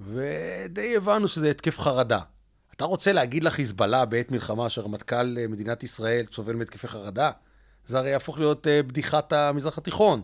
[0.00, 2.20] ודי הבנו שזה התקף חרדה.
[2.76, 7.30] אתה רוצה להגיד לחיזבאללה בעת מלחמה שהרמטכ"ל אה, מדינת ישראל סובל מהתקפי חרדה?
[7.86, 10.22] זה הרי יהפוך להיות אה, בדיחת המזרח התיכון.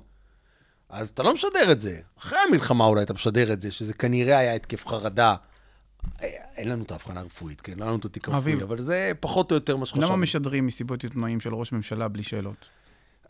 [0.89, 2.01] אז אתה לא משדר את זה.
[2.19, 5.35] אחרי המלחמה אולי אתה משדר את זה, שזה כנראה היה התקף חרדה.
[6.57, 7.79] אין לנו את ההבחנה הרפואית, כן?
[7.79, 8.63] לא לנו את התיק הרפואי.
[8.63, 10.07] אבל זה פחות או יותר מה שחשבנו.
[10.07, 12.57] למה משדרים מסיבות עיתונאים של ראש ממשלה בלי שאלות?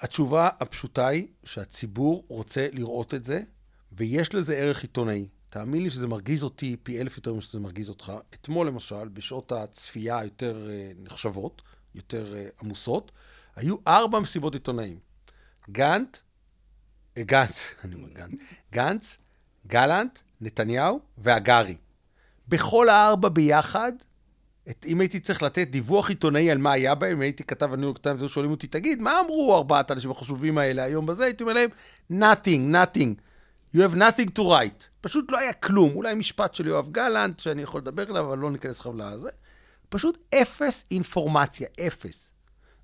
[0.01, 3.41] התשובה הפשוטה היא שהציבור רוצה לראות את זה,
[3.93, 5.29] ויש לזה ערך עיתונאי.
[5.49, 8.12] תאמין לי שזה מרגיז אותי פי אלף יותר ממה שזה מרגיז אותך.
[8.35, 11.62] אתמול למשל, בשעות הצפייה היותר אה, נחשבות,
[11.95, 13.12] יותר אה, עמוסות,
[13.57, 14.99] היו ארבע מסיבות עיתונאים.
[15.70, 16.16] גנט,
[17.16, 18.41] אה, גנץ, אני אומר גנץ,
[18.72, 19.18] גנץ,
[19.66, 21.77] גלנט, נתניהו והגרי.
[22.49, 23.92] בכל הארבע ביחד,
[24.70, 27.84] את, אם הייתי צריך לתת דיווח עיתונאי על מה היה בהם, אם הייתי כתב בניו
[27.84, 31.24] יורק טיימס, שואלים אותי, תגיד, מה אמרו ארבעת האנשים החשובים האלה היום בזה?
[31.24, 31.70] הייתי אומר להם,
[32.12, 33.20] nothing, nothing.
[33.74, 34.88] You have nothing to write.
[35.01, 35.90] פשוט לא היה כלום.
[35.95, 39.30] אולי משפט של יואב גלנט, שאני יכול לדבר עליו, אבל לא ניכנס עכשיו לזה.
[39.88, 42.30] פשוט אפס אינפורמציה, אפס.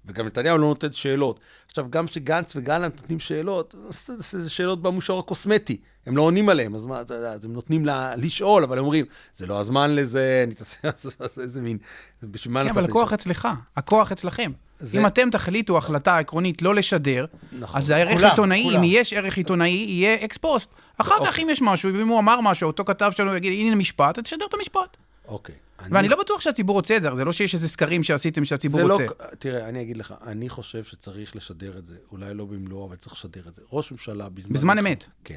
[0.04, 1.40] וגם נתניהו לא נותן שאלות.
[1.66, 3.74] עכשיו, גם כשגנץ וגלנט נותנים שאלות,
[4.16, 5.80] זה שאלות במישור הקוסמטי.
[6.06, 8.84] הם לא עונים עליהם, אז מה, אתה יודע, אז הם נותנים לה לשאול, אבל הם
[8.84, 10.78] אומרים, זה לא הזמן לזה, אני תעשה,
[11.20, 11.78] אז איזה מין,
[12.22, 13.12] בשביל מה כן, נתת אבל הכוח?
[13.12, 14.52] אצלך, הכוח אצלכם.
[14.80, 17.78] זה- אם אתם תחליטו החלטה עקרונית לא לשדר, נכון.
[17.78, 18.76] אז הערך כולם, עיתונאי, כולם.
[18.76, 20.70] אם יש ערך עיתונאי, יהיה אקס פוסט.
[20.98, 21.44] אחר כך, אוקיי.
[21.44, 24.44] אם יש משהו, ואם הוא אמר משהו, אותו כתב שלנו יגיד, הנה משפט, אז תשדר
[24.48, 24.96] את המשפט.
[25.28, 25.54] אוקיי.
[25.90, 28.86] ואני לא בטוח שהציבור רוצה את זה, זה לא שיש איזה סקרים שעשיתם שהציבור זה
[28.92, 29.04] רוצה.
[29.04, 32.96] לא, תראה, אני אגיד לך, אני חושב שצריך לשדר את זה, אולי לא במלואו, אבל
[32.96, 33.62] צריך לשדר את זה.
[33.72, 34.52] ראש ממשלה בזמן...
[34.52, 35.04] בזמן אמת.
[35.24, 35.36] כן.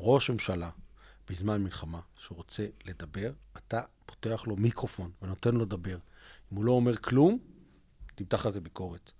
[0.00, 0.70] ראש ממשלה
[1.30, 5.96] בזמן מלחמה, שרוצה לדבר, אתה פותח לו מיקרופון ונותן לו לדבר.
[6.52, 7.38] אם הוא לא אומר כלום,
[8.14, 9.12] תמתח על זה ביקורת.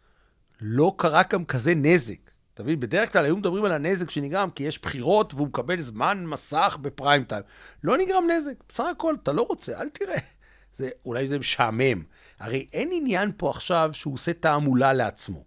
[0.60, 2.30] לא קרה גם כזה נזק.
[2.54, 2.80] אתה מבין?
[2.80, 7.24] בדרך כלל היו מדברים על הנזק שנגרם כי יש בחירות והוא מקבל זמן מסך בפריים
[7.24, 7.42] טיים.
[7.84, 8.52] לא נגרם נזק.
[8.68, 10.18] בסך הכל, אתה לא רוצה, אל תראה.
[10.76, 12.02] זה, אולי זה משעמם.
[12.40, 15.44] הרי אין עניין פה עכשיו שהוא עושה תעמולה לעצמו.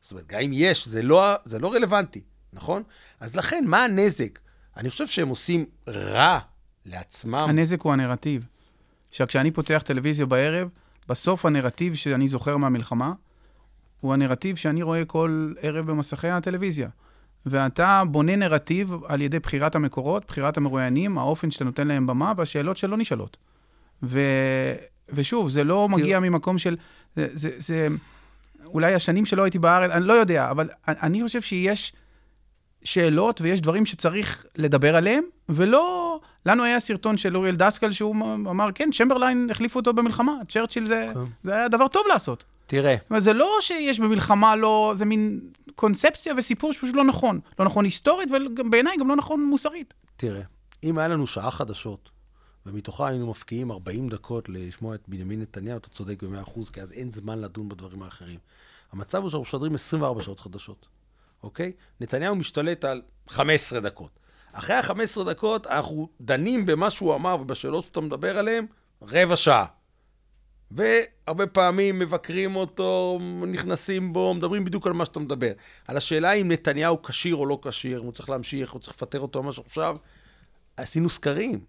[0.00, 2.82] זאת אומרת, גם אם יש, זה לא, זה לא רלוונטי, נכון?
[3.20, 4.38] אז לכן, מה הנזק?
[4.78, 6.38] אני חושב שהם עושים רע
[6.86, 7.34] לעצמם.
[7.34, 8.46] הנזק הוא הנרטיב.
[9.10, 10.68] שכשאני פותח טלוויזיה בערב,
[11.08, 13.12] בסוף הנרטיב שאני זוכר מהמלחמה,
[14.00, 16.88] הוא הנרטיב שאני רואה כל ערב במסכי הטלוויזיה.
[17.46, 22.76] ואתה בונה נרטיב על ידי בחירת המקורות, בחירת המרואיינים, האופן שאתה נותן להם במה והשאלות
[22.76, 23.36] שלא נשאלות.
[24.02, 24.20] ו...
[25.08, 26.76] ושוב, זה לא מגיע ממקום של...
[27.16, 27.88] זה, זה, זה...
[28.64, 31.92] אולי השנים שלא הייתי בארץ, אני לא יודע, אבל אני חושב שיש
[32.84, 36.20] שאלות ויש דברים שצריך לדבר עליהם, ולא...
[36.46, 38.14] לנו היה סרטון של אוריאל דסקל שהוא
[38.50, 41.12] אמר, כן, צ'מברליין החליפו אותו במלחמה, צ'רצ'יל זה,
[41.44, 42.44] זה היה דבר טוב לעשות.
[42.66, 44.92] תראה, אבל זה לא שיש במלחמה לא...
[44.96, 45.40] זה מין
[45.74, 47.40] קונספציה וסיפור שפשוט לא נכון.
[47.58, 49.94] לא נכון היסטורית, ובעיניי גם לא נכון מוסרית.
[50.16, 50.42] תראה,
[50.84, 52.10] אם היה לנו שעה חדשות,
[52.66, 57.12] ומתוכה היינו מפקיעים 40 דקות לשמוע את בנימין נתניהו, אתה צודק ב-100%, כי אז אין
[57.12, 58.38] זמן לדון בדברים האחרים.
[58.92, 60.86] המצב הוא שאנחנו משדרים 24 שעות חדשות,
[61.42, 61.72] אוקיי?
[62.00, 64.10] נתניהו משתלט על 15 דקות.
[64.52, 68.66] אחרי ה-15 דקות, אנחנו דנים במה שהוא אמר ובשאלות שאתה מדבר עליהן,
[69.02, 69.64] רבע שעה.
[70.70, 75.52] והרבה פעמים מבקרים אותו, נכנסים בו, מדברים בדיוק על מה שאתה מדבר.
[75.88, 79.20] על השאלה אם נתניהו כשיר או לא כשיר, אם הוא צריך להמשיך, הוא צריך לפטר
[79.20, 79.96] אותו ממש עכשיו,
[80.76, 81.60] עשינו סקרים.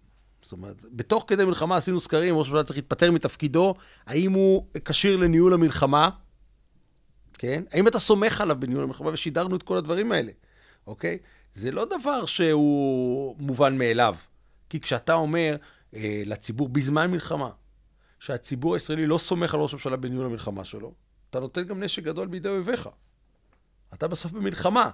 [0.42, 3.74] זאת אומרת, בתוך כדי מלחמה עשינו סקרים, ראש הממשלה צריך להתפטר מתפקידו,
[4.06, 6.10] האם הוא כשיר לניהול המלחמה,
[7.40, 7.62] כן?
[7.72, 9.10] האם אתה סומך עליו בניהול המלחמה?
[9.12, 10.32] ושידרנו את כל הדברים האלה,
[10.86, 11.18] אוקיי?
[11.52, 14.14] זה לא דבר שהוא מובן מאליו.
[14.70, 15.56] כי כשאתה אומר
[15.94, 17.50] אה, לציבור בזמן מלחמה,
[18.18, 20.92] שהציבור הישראלי לא סומך על ראש הממשלה בניהול המלחמה שלו,
[21.30, 22.88] אתה נותן גם נשק גדול בידי אויביך.
[23.94, 24.90] אתה בסוף במלחמה.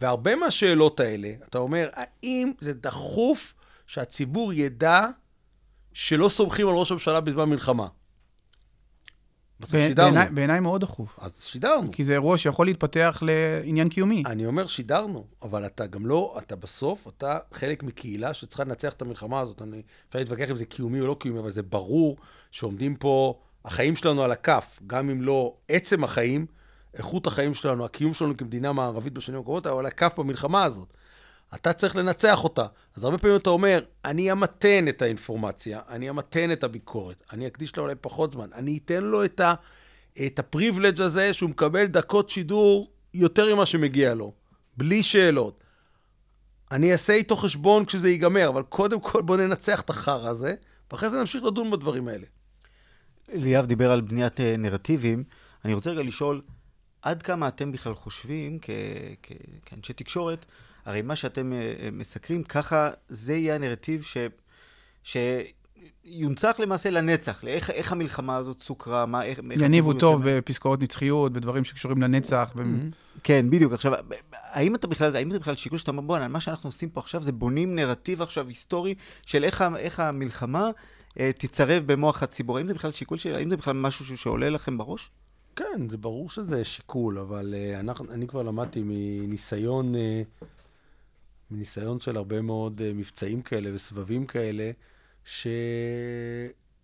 [0.00, 3.54] והרבה מהשאלות האלה, אתה אומר, האם זה דחוף
[3.86, 5.06] שהציבור ידע
[5.92, 7.86] שלא סומכים על ראש הממשלה בזמן מלחמה?
[9.62, 10.14] בסוף שידרנו.
[10.14, 11.18] בעיניי- בעיניי מאוד דחוף.
[11.22, 11.92] אז שידרנו.
[11.92, 14.22] כי זה אירוע שיכול להתפתח לעניין קיומי.
[14.26, 19.02] אני אומר, שידרנו, אבל אתה גם לא, אתה בסוף, אתה חלק מקהילה שצריכה לנצח את
[19.02, 19.62] המלחמה הזאת.
[19.62, 22.16] אני, אפשר להתווכח אם זה קיומי או לא קיומי, אבל זה ברור
[22.50, 23.34] שעומדים פה,
[23.64, 26.46] החיים שלנו על הכף, גם אם לא עצם החיים,
[26.96, 30.88] איכות החיים שלנו, הקיום שלנו כמדינה מערבית בשנים הקרובות, אבל על הכף במלחמה הזאת.
[31.54, 32.66] אתה צריך לנצח אותה.
[32.96, 37.76] אז הרבה פעמים אתה אומר, אני אמתן את האינפורמציה, אני אמתן את הביקורת, אני אקדיש
[37.76, 39.54] לה אולי פחות זמן, אני אתן לו את, ה,
[40.26, 44.32] את הפריבילג' הזה שהוא מקבל דקות שידור יותר ממה שמגיע לו,
[44.76, 45.64] בלי שאלות.
[46.70, 50.54] אני אעשה איתו חשבון כשזה ייגמר, אבל קודם כל בוא ננצח את החרא הזה,
[50.90, 52.26] ואחרי זה נמשיך לדון בדברים האלה.
[53.28, 55.24] ליאב דיבר על בניית אה, נרטיבים.
[55.64, 56.42] אני רוצה רגע לשאול,
[57.02, 58.70] עד כמה אתם בכלל חושבים, כ-
[59.22, 59.32] כ-
[59.66, 60.46] כאנשי תקשורת,
[60.84, 64.16] הרי מה שאתם אה, אה, מסקרים, ככה זה יהיה הנרטיב ש...
[66.04, 69.40] שיונצח למעשה לנצח, לאיך איך המלחמה הזאת סוקרה, מה, איך...
[69.60, 72.52] יניבו טוב יוצא מה- בפסקאות נצחיות, בדברים שקשורים לנצח.
[72.56, 72.62] ב-
[73.24, 73.72] כן, בדיוק.
[73.72, 73.92] עכשיו,
[74.32, 77.22] האם אתה בכלל, האם זה בכלל שיקול שאתה אומר, בואנה, מה שאנחנו עושים פה עכשיו
[77.22, 78.94] זה בונים נרטיב עכשיו היסטורי
[79.26, 80.70] של איך, איך המלחמה
[81.20, 82.58] אה, תצרב במוח הציבור.
[82.58, 83.26] האם זה בכלל שיקול, ש...
[83.26, 85.10] האם זה בכלל משהו ש- שעולה לכם בראש?
[85.56, 89.98] כן, זה ברור שזה שיקול, אבל uh, אנחנו, אני כבר למדתי מניסיון, uh,
[91.52, 94.70] מניסיון של הרבה מאוד uh, מבצעים כאלה וסבבים כאלה,
[95.24, 95.46] ש...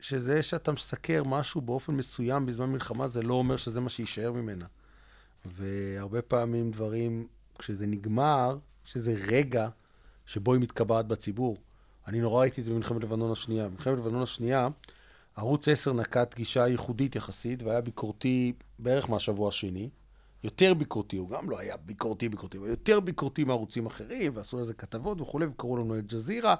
[0.01, 4.67] שזה שאתה מסקר משהו באופן מסוים בזמן מלחמה, זה לא אומר שזה מה שיישאר ממנה.
[5.45, 7.27] והרבה פעמים דברים,
[7.59, 9.69] כשזה נגמר, שזה רגע
[10.27, 11.57] שבו היא מתקבעת בציבור.
[12.07, 13.69] אני נורא ראיתי את זה במלחמת לבנון השנייה.
[13.69, 14.69] במלחמת לבנון השנייה,
[15.37, 19.91] ערוץ 10 נקט גישה ייחודית יחסית, והיה ביקורתי בערך מהשבוע השני.
[20.45, 24.65] יותר ביקורתי, הוא גם לא היה ביקורתי ביקורתי, אבל יותר ביקורתי מערוצים אחרים, ועשו על
[24.65, 26.55] זה כתבות וכולי, וקראו לנו אל-ג'זירה,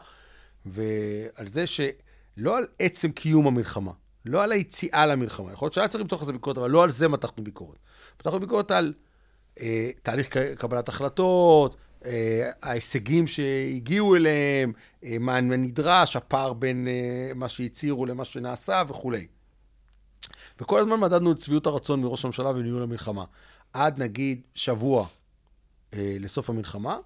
[0.67, 3.93] ועל זה שלא על עצם קיום המלחמה,
[4.25, 5.53] לא על היציאה למלחמה.
[5.53, 7.79] יכול להיות שהיה צריך למצוא על זה ביקורת, אבל לא על זה מתחנו ביקורת.
[8.21, 8.95] מתחנו ביקורת על
[9.61, 14.73] אה, תהליך קבלת החלטות, אה, ההישגים שהגיעו אליהם,
[15.05, 19.27] אה, מה נדרש, הפער בין אה, מה שהצהירו למה שנעשה וכולי.
[20.61, 23.25] וכל הזמן מדדנו את שביעות הרצון מראש הממשלה וניהול המלחמה.
[23.73, 25.07] עד נגיד שבוע
[25.95, 26.99] אה, לסוף המלחמה,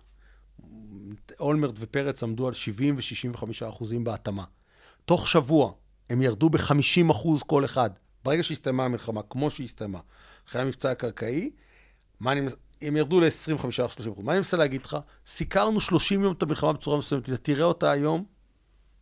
[1.40, 4.44] אולמרט ופרץ עמדו על 70 ו-65 אחוזים בהתאמה.
[5.04, 5.72] תוך שבוע
[6.10, 7.90] הם ירדו ב-50 אחוז כל אחד.
[8.24, 10.00] ברגע שהסתיימה המלחמה, כמו שהסתיימה,
[10.48, 11.50] אחרי המבצע הקרקעי,
[12.20, 12.40] מה אני,
[12.82, 14.24] הם ירדו ל-25-30 אחוז.
[14.24, 14.96] מה אני מנסה להגיד לך?
[15.26, 18.24] סיקרנו 30 יום את המלחמה בצורה מסוימת, אתה תראה אותה היום,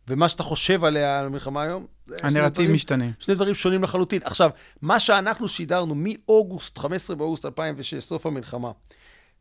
[0.07, 1.87] ומה שאתה חושב עליה, על המלחמה היום,
[2.23, 3.05] הנרטיב משתנה.
[3.19, 4.21] שני דברים שונים לחלוטין.
[4.23, 4.49] עכשיו,
[4.81, 8.71] מה שאנחנו שידרנו מאוגוסט, 15 באוגוסט 2006, סוף המלחמה,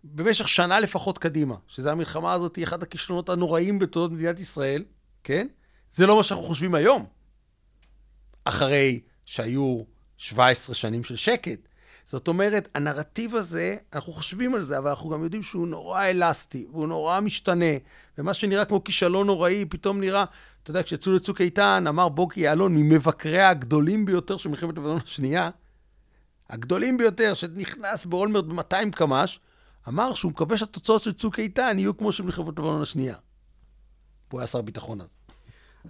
[0.05, 4.85] במשך שנה לפחות קדימה, שזו המלחמה הזאת, היא אחד הכישלונות הנוראים בתולדות מדינת ישראל,
[5.25, 5.47] כן?
[5.91, 7.07] זה לא מה שאנחנו חושבים היום.
[8.45, 9.83] אחרי שהיו
[10.17, 11.69] 17 שנים של שקט.
[12.11, 16.67] זאת אומרת, הנרטיב הזה, אנחנו חושבים על זה, אבל אנחנו גם יודעים שהוא נורא אלסטי,
[16.73, 17.65] והוא נורא משתנה,
[18.19, 20.25] ומה שנראה כמו כישלון נוראי, פתאום נראה,
[20.63, 25.51] אתה יודע, כשיצאו לצוק איתן, אמר בוגי יעלון, ממבקריה הגדולים ביותר של מלחמת לבנון השנייה,
[26.51, 29.41] הגדולים ביותר, שנכנס באולמרט ב-200 קמ"ש,
[29.89, 33.15] אמר שהוא מקווה שהתוצאות של צוק איתן יהיו כמו של מלחמת לבנון השנייה.
[34.33, 35.19] הוא היה שר ביטחון אז.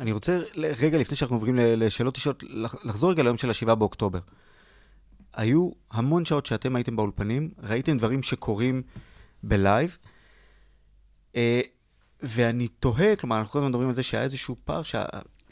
[0.01, 4.19] אני רוצה רגע לפני שאנחנו עוברים לשאלות אישיות, לח- לחזור רגע ליום של השבעה באוקטובר.
[5.35, 8.83] היו המון שעות שאתם הייתם באולפנים, ראיתם דברים שקורים
[9.43, 9.99] בלייב,
[11.37, 11.61] אה,
[12.23, 15.05] ואני תוהה, כלומר, אנחנו כל הזמן מדברים על זה שהיה איזשהו פער, שה,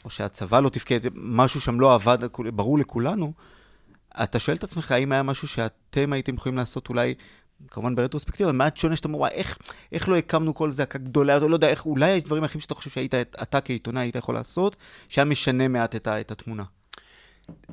[0.05, 2.17] או שהצבא לא תפקד, משהו שם לא עבד,
[2.53, 3.33] ברור לכולנו.
[4.23, 7.13] אתה שואל את עצמך, האם היה משהו שאתם הייתם יכולים לעשות אולי,
[7.67, 9.57] כמובן ברטרוספקטיבה, מעט שונה שאתה אומר, איך,
[9.91, 13.15] איך לא הקמנו כל זעקה גדולה, לא יודע, איך, אולי הדברים היחידים שאתה חושב שהיית,
[13.15, 14.75] אתה כעיתונאי היית יכול לעשות,
[15.09, 16.63] שהיה משנה מעט את, את התמונה.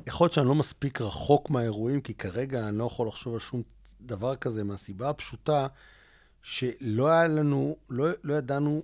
[0.07, 3.61] יכול להיות שאני לא מספיק רחוק מהאירועים, כי כרגע אני לא יכול לחשוב על שום
[4.01, 5.67] דבר כזה, מהסיבה הפשוטה
[6.41, 8.83] שלא היה לנו, לא, לא ידענו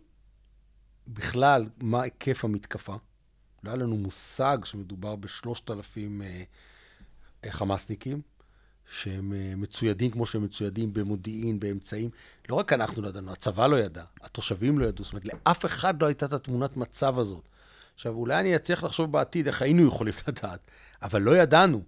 [1.08, 2.96] בכלל מה היקף המתקפה.
[3.64, 6.44] לא היה לנו מושג שמדובר בשלושת אלפים אה,
[7.46, 8.22] אה, חמאסניקים,
[8.86, 12.10] שהם אה, מצוידים כמו שהם מצוידים במודיעין, באמצעים.
[12.50, 16.02] לא רק אנחנו לא ידענו, הצבא לא ידע, התושבים לא ידעו, זאת אומרת, לאף אחד
[16.02, 17.50] לא הייתה את התמונת מצב הזאת.
[17.96, 20.60] עכשיו, אולי אני אצליח לחשוב בעתיד איך היינו יכולים לדעת,
[21.02, 21.82] אבל לא ידענו.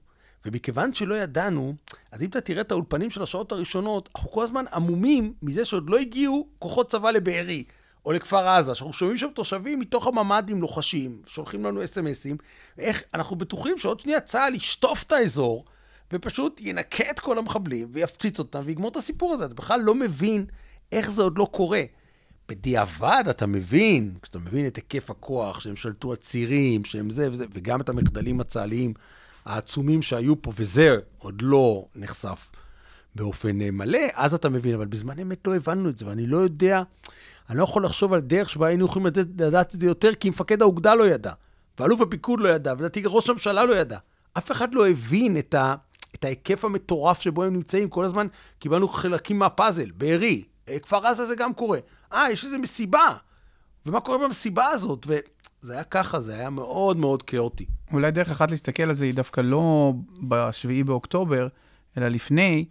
[0.46, 1.76] ומכיוון שלא ידענו,
[2.12, 5.90] אז אם אתה תראה את האולפנים של השעות הראשונות, אנחנו כל הזמן עמומים מזה שעוד
[5.90, 7.64] לא הגיעו כוחות צבא לבארי.
[8.06, 12.38] או לכפר עזה, שאנחנו שומעים שם תושבים מתוך הממ"דים לוחשים, שולחים לנו אס.אם.אסים,
[12.78, 15.66] איך אנחנו בטוחים שעוד שנייה צה"ל ישטוף את האזור,
[16.14, 19.46] ופשוט ינקה את כל המחבלים, ויפציץ אותם, ויגמור את הסיפור הזה.
[19.46, 20.46] אתה בכלל לא מבין
[20.92, 21.84] איך זה עוד לא קורה.
[22.50, 27.46] בדיעבד אתה מבין, כשאתה מבין את היקף הכוח, שהם שלטו על צירים, שהם זה וזה,
[27.54, 28.94] וגם את המחדלים הצה"ליים
[29.46, 32.52] העצומים שהיו פה, וזה עוד לא נחשף
[33.16, 36.38] באופן אה, מלא, אז אתה מבין, אבל בזמן אמת לא הבנו את זה, ואני לא
[36.38, 36.84] יודע,
[37.50, 40.30] אני לא יכול לחשוב על דרך שבה היינו יכולים לדעת, לדעת את זה יותר, כי
[40.30, 41.32] מפקד האוגדה לא ידע,
[41.80, 43.98] ואלוף הפיקוד לא ידע, ולדעתי ראש הממשלה לא ידע.
[44.38, 45.76] אף אחד לא הבין את, ה,
[46.16, 47.90] את ההיקף המטורף שבו הם נמצאים.
[47.90, 48.28] כל הזמן
[48.60, 50.44] קיבלנו חלקים מהפאזל, בארי,
[50.82, 51.80] כפר עזה זה גם קורה.
[52.14, 53.18] אה, יש איזו מסיבה.
[53.86, 55.08] ומה קורה במסיבה הזאת?
[55.08, 57.66] וזה היה ככה, זה היה מאוד מאוד כאוטי.
[57.94, 59.94] אולי דרך אחת להסתכל על זה היא דווקא לא
[60.28, 61.48] ב-7 באוקטובר,
[61.98, 62.66] אלא לפני,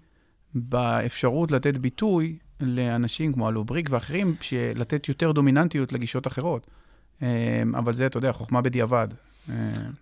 [0.55, 4.37] באפשרות לתת ביטוי לאנשים כמו אלוף בריק ואחרים,
[4.75, 6.67] לתת יותר דומיננטיות לגישות אחרות.
[7.23, 9.09] אה, אבל זה, אתה יודע, חוכמה בדיעבד.
[9.51, 9.55] אה,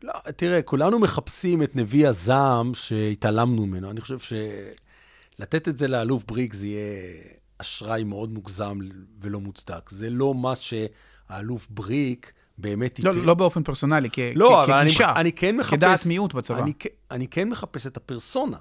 [0.03, 3.91] לא, תראה, כולנו מחפשים את נביא הזעם שהתעלמנו ממנו.
[3.91, 7.23] אני חושב שלתת את זה לאלוף בריק זה יהיה
[7.63, 8.79] אשראי מאוד מוגזם
[9.21, 9.91] ולא מוצדק.
[9.91, 13.21] זה לא מה שהאלוף בריק באמת לא, ייתן.
[13.25, 15.75] לא באופן פרסונלי, כ- לא, כ- אבל כגישה, אני, אני כן מחפש...
[15.75, 16.59] כדעת מיעוט בצבא.
[16.59, 16.73] אני,
[17.11, 18.57] אני כן מחפש את הפרסונה.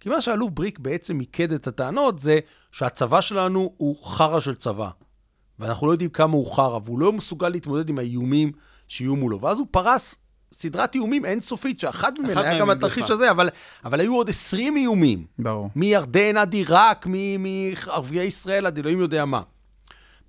[0.00, 2.38] כי מה שאלוף בריק בעצם מיקד את הטענות זה
[2.72, 4.90] שהצבא שלנו הוא חרא של צבא.
[5.58, 8.52] ואנחנו לא יודעים כמה הוא חרא, והוא לא מסוגל להתמודד עם האיומים
[8.88, 9.40] שיהיו מולו.
[9.40, 10.14] ואז הוא פרס
[10.52, 13.10] סדרת איומים אינסופית, שאחת ממנה היה גם התרחיש.
[13.10, 13.48] הזה, אבל,
[13.84, 15.26] אבל היו עוד 20 איומים.
[15.38, 15.70] ברור.
[15.76, 17.06] מירדן עד עיראק,
[17.38, 19.42] מערביי ישראל עד אלוהים יודע מה.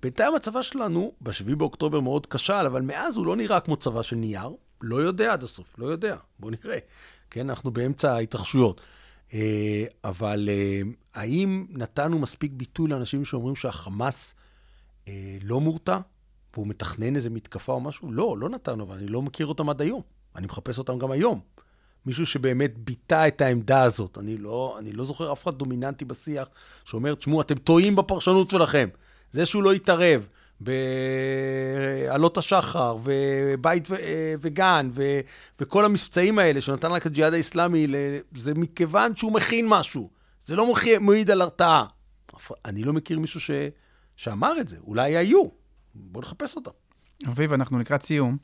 [0.02, 4.16] בינתיים הצבא שלנו, ב-7 באוקטובר מאוד כשל, אבל מאז הוא לא נראה כמו צבא של
[4.16, 4.50] נייר.
[4.82, 6.16] לא יודע עד הסוף, לא יודע.
[6.38, 6.78] בואו נראה.
[7.30, 8.80] כן, אנחנו באמצע ההתרחשויות.
[9.34, 10.80] אה, אבל אה,
[11.14, 14.34] האם נתנו מספיק ביטוי לאנשים שאומרים שהחמאס
[15.08, 15.98] אה, לא מורתע,
[16.54, 18.12] והוא מתכנן איזה מתקפה או משהו?
[18.12, 20.02] לא, לא נתנו, אבל אני לא מכיר אותם עד היום.
[20.36, 21.40] אני מחפש אותם גם היום.
[22.06, 24.18] מישהו שבאמת ביטא את העמדה הזאת.
[24.18, 26.48] אני לא, אני לא זוכר אף אחד דומיננטי בשיח
[26.84, 28.88] שאומר, תשמעו, אתם טועים בפרשנות שלכם.
[29.30, 30.26] זה שהוא לא התערב
[30.60, 33.94] בעלות השחר, ובית ו-
[34.40, 35.20] וגן, ו-
[35.60, 37.86] וכל המבצעים האלה שנתן רק הג'יהאד האיסלאמי,
[38.34, 40.10] זה מכיוון שהוא מכין משהו.
[40.44, 41.84] זה לא מוכיח- מעיד על הרתעה.
[42.64, 43.50] אני לא מכיר מישהו ש...
[44.16, 44.76] שאמר את זה.
[44.86, 45.42] אולי היו.
[45.94, 46.70] בואו נחפש אותם.
[47.28, 48.36] אביב, אנחנו לקראת סיום.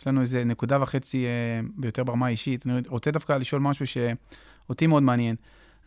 [0.00, 1.30] יש לנו איזה נקודה וחצי אה,
[1.76, 2.66] ביותר ברמה האישית.
[2.66, 5.36] אני רוצה דווקא לשאול משהו שאותי מאוד מעניין.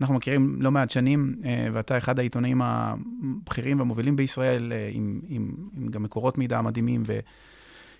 [0.01, 5.51] אנחנו מכירים לא מעט שנים, אה, ואתה אחד העיתונאים הבכירים והמובילים בישראל, אה, עם, עם,
[5.77, 7.03] עם גם מקורות מידע מדהימים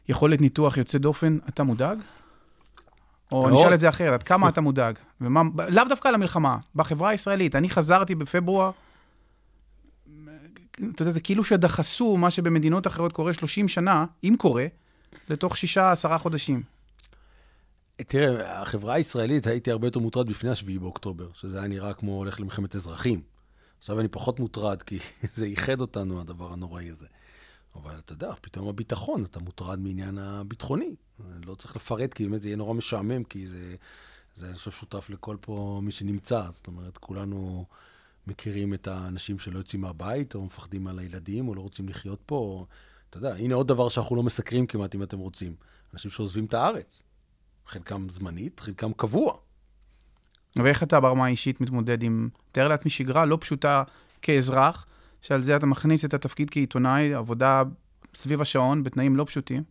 [0.08, 1.38] ויכולת ניתוח יוצא דופן.
[1.50, 1.98] אתה מודאג?
[3.32, 3.54] או מאוד.
[3.54, 4.96] נשאל את זה אחרת, עד כמה אתה מודאג?
[5.22, 7.56] ומה, לאו דווקא על המלחמה, בחברה הישראלית.
[7.56, 8.72] אני חזרתי בפברואר,
[10.96, 14.66] אתה יודע, זה כאילו שדחסו מה שבמדינות אחרות קורה 30 שנה, אם קורה,
[15.30, 16.64] לתוך שישה, עשרה חודשים.
[17.96, 22.40] תראה, החברה הישראלית, הייתי הרבה יותר מוטרד לפני השביעי באוקטובר, שזה היה נראה כמו הולך
[22.40, 23.22] למלחמת אזרחים.
[23.80, 25.00] עכשיו אני פחות מוטרד, כי
[25.36, 27.06] זה איחד אותנו, הדבר הנוראי הזה.
[27.76, 30.96] אבל אתה יודע, פתאום הביטחון, אתה מוטרד מעניין הביטחוני.
[31.46, 33.76] לא צריך לפרט, כי באמת זה יהיה נורא משעמם, כי זה,
[34.36, 36.52] זה אני חושב, שותף לכל פה מי שנמצא.
[36.52, 37.66] זאת אומרת, כולנו
[38.28, 42.36] מכירים את האנשים שלא יוצאים מהבית, או מפחדים על הילדים, או לא רוצים לחיות פה.
[42.36, 42.66] או,
[43.14, 45.56] אתה יודע, הנה עוד דבר שאנחנו לא מסקרים כמעט, אם אתם רוצים.
[45.94, 47.04] אנשים שעוזבים את הארץ.
[47.68, 49.34] חלקם זמנית, חלקם קבוע.
[50.56, 53.84] ואיך אתה ברמה האישית מתמודד עם, תאר לעצמי שגרה לא פשוטה
[54.22, 54.86] כאזרח,
[55.22, 57.64] שעל זה אתה מכניס את התפקיד כעיתונאי, עבודה
[58.16, 59.64] סביב השעון, בתנאים לא פשוטים,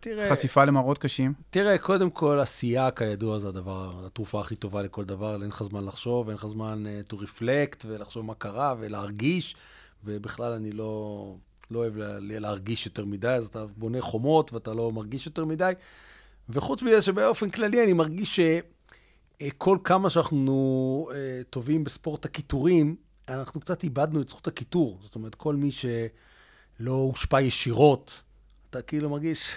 [0.00, 1.32] תראה, חשיפה למראות קשים.
[1.50, 5.42] תראה, קודם כל, עשייה, כידוע, זה הדבר, התרופה הכי טובה לכל דבר.
[5.42, 9.56] אין לך זמן לחשוב, אין לך זמן uh, to reflect, ולחשוב מה קרה, ולהרגיש,
[10.04, 11.34] ובכלל אני לא,
[11.70, 15.72] לא אוהב לה, להרגיש יותר מדי, אז אתה בונה חומות ואתה לא מרגיש יותר מדי.
[16.48, 18.40] וחוץ מזה שבאופן כללי אני מרגיש
[19.40, 22.96] שכל כמה שאנחנו uh, טובים בספורט הקיטורים,
[23.28, 24.98] אנחנו קצת איבדנו את זכות הקיטור.
[25.02, 28.22] זאת אומרת, כל מי שלא הושפע ישירות,
[28.70, 29.56] אתה כאילו מרגיש...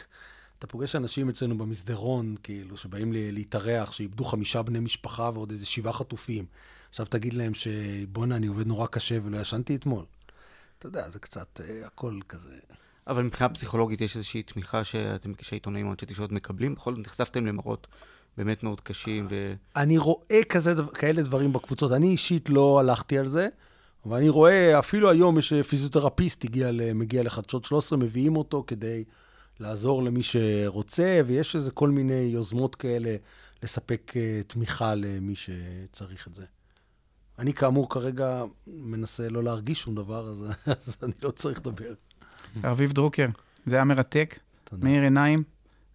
[0.59, 5.93] אתה פוגש אנשים אצלנו במסדרון, כאילו, שבאים להתארח, שאיבדו חמישה בני משפחה ועוד איזה שבעה
[5.93, 6.45] חטופים.
[6.89, 10.05] עכשיו תגיד להם שבואנה, אני עובד נורא קשה ולא ישנתי אתמול.
[10.81, 12.55] אתה יודע, זה קצת, אה, הכל כזה.
[13.07, 16.75] אבל מבחינה פסיכולוגית יש איזושהי תמיכה שאתם כשהעיתונאים או אנשי תקשורת מקבלים?
[16.75, 17.87] בכל זאת נחשפתם למראות
[18.37, 19.53] באמת מאוד קשים ו...
[19.75, 21.91] אני רואה כזה, כאלה דברים בקבוצות.
[21.91, 23.47] אני אישית לא הלכתי על זה,
[24.05, 29.03] אבל אני רואה, אפילו היום יש פיזיותרפיסט הגיע, מגיע לחדשות 13, מביאים אותו כדי
[29.59, 33.15] לעזור למי שרוצה, ויש איזה כל מיני יוזמות כאלה
[33.63, 36.45] לספק אה, תמיכה למי שצריך את זה.
[37.41, 41.93] אני כאמור כרגע מנסה לא להרגיש שום דבר, אז, אז אני לא צריך לדבר.
[42.63, 43.27] אביב דרוקר,
[43.65, 44.85] זה היה מרתק, תודה.
[44.85, 45.43] מאיר עיניים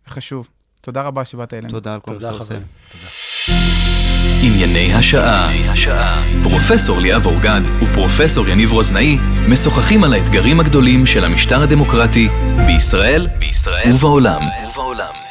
[0.09, 0.49] וחשוב.
[0.80, 1.68] תודה רבה שבאת אלינו.
[1.68, 2.55] תודה על כל מה תודה, שאתה עושה.
[2.55, 3.07] תודה.
[4.42, 6.22] ענייני השעה.
[6.42, 9.16] פרופסור ליאב אורגד ופרופסור יניב רוזנאי
[9.49, 12.28] משוחחים על האתגרים הגדולים של המשטר הדמוקרטי
[12.66, 14.40] בישראל, בישראל ובעולם.
[14.70, 15.26] ובעולם.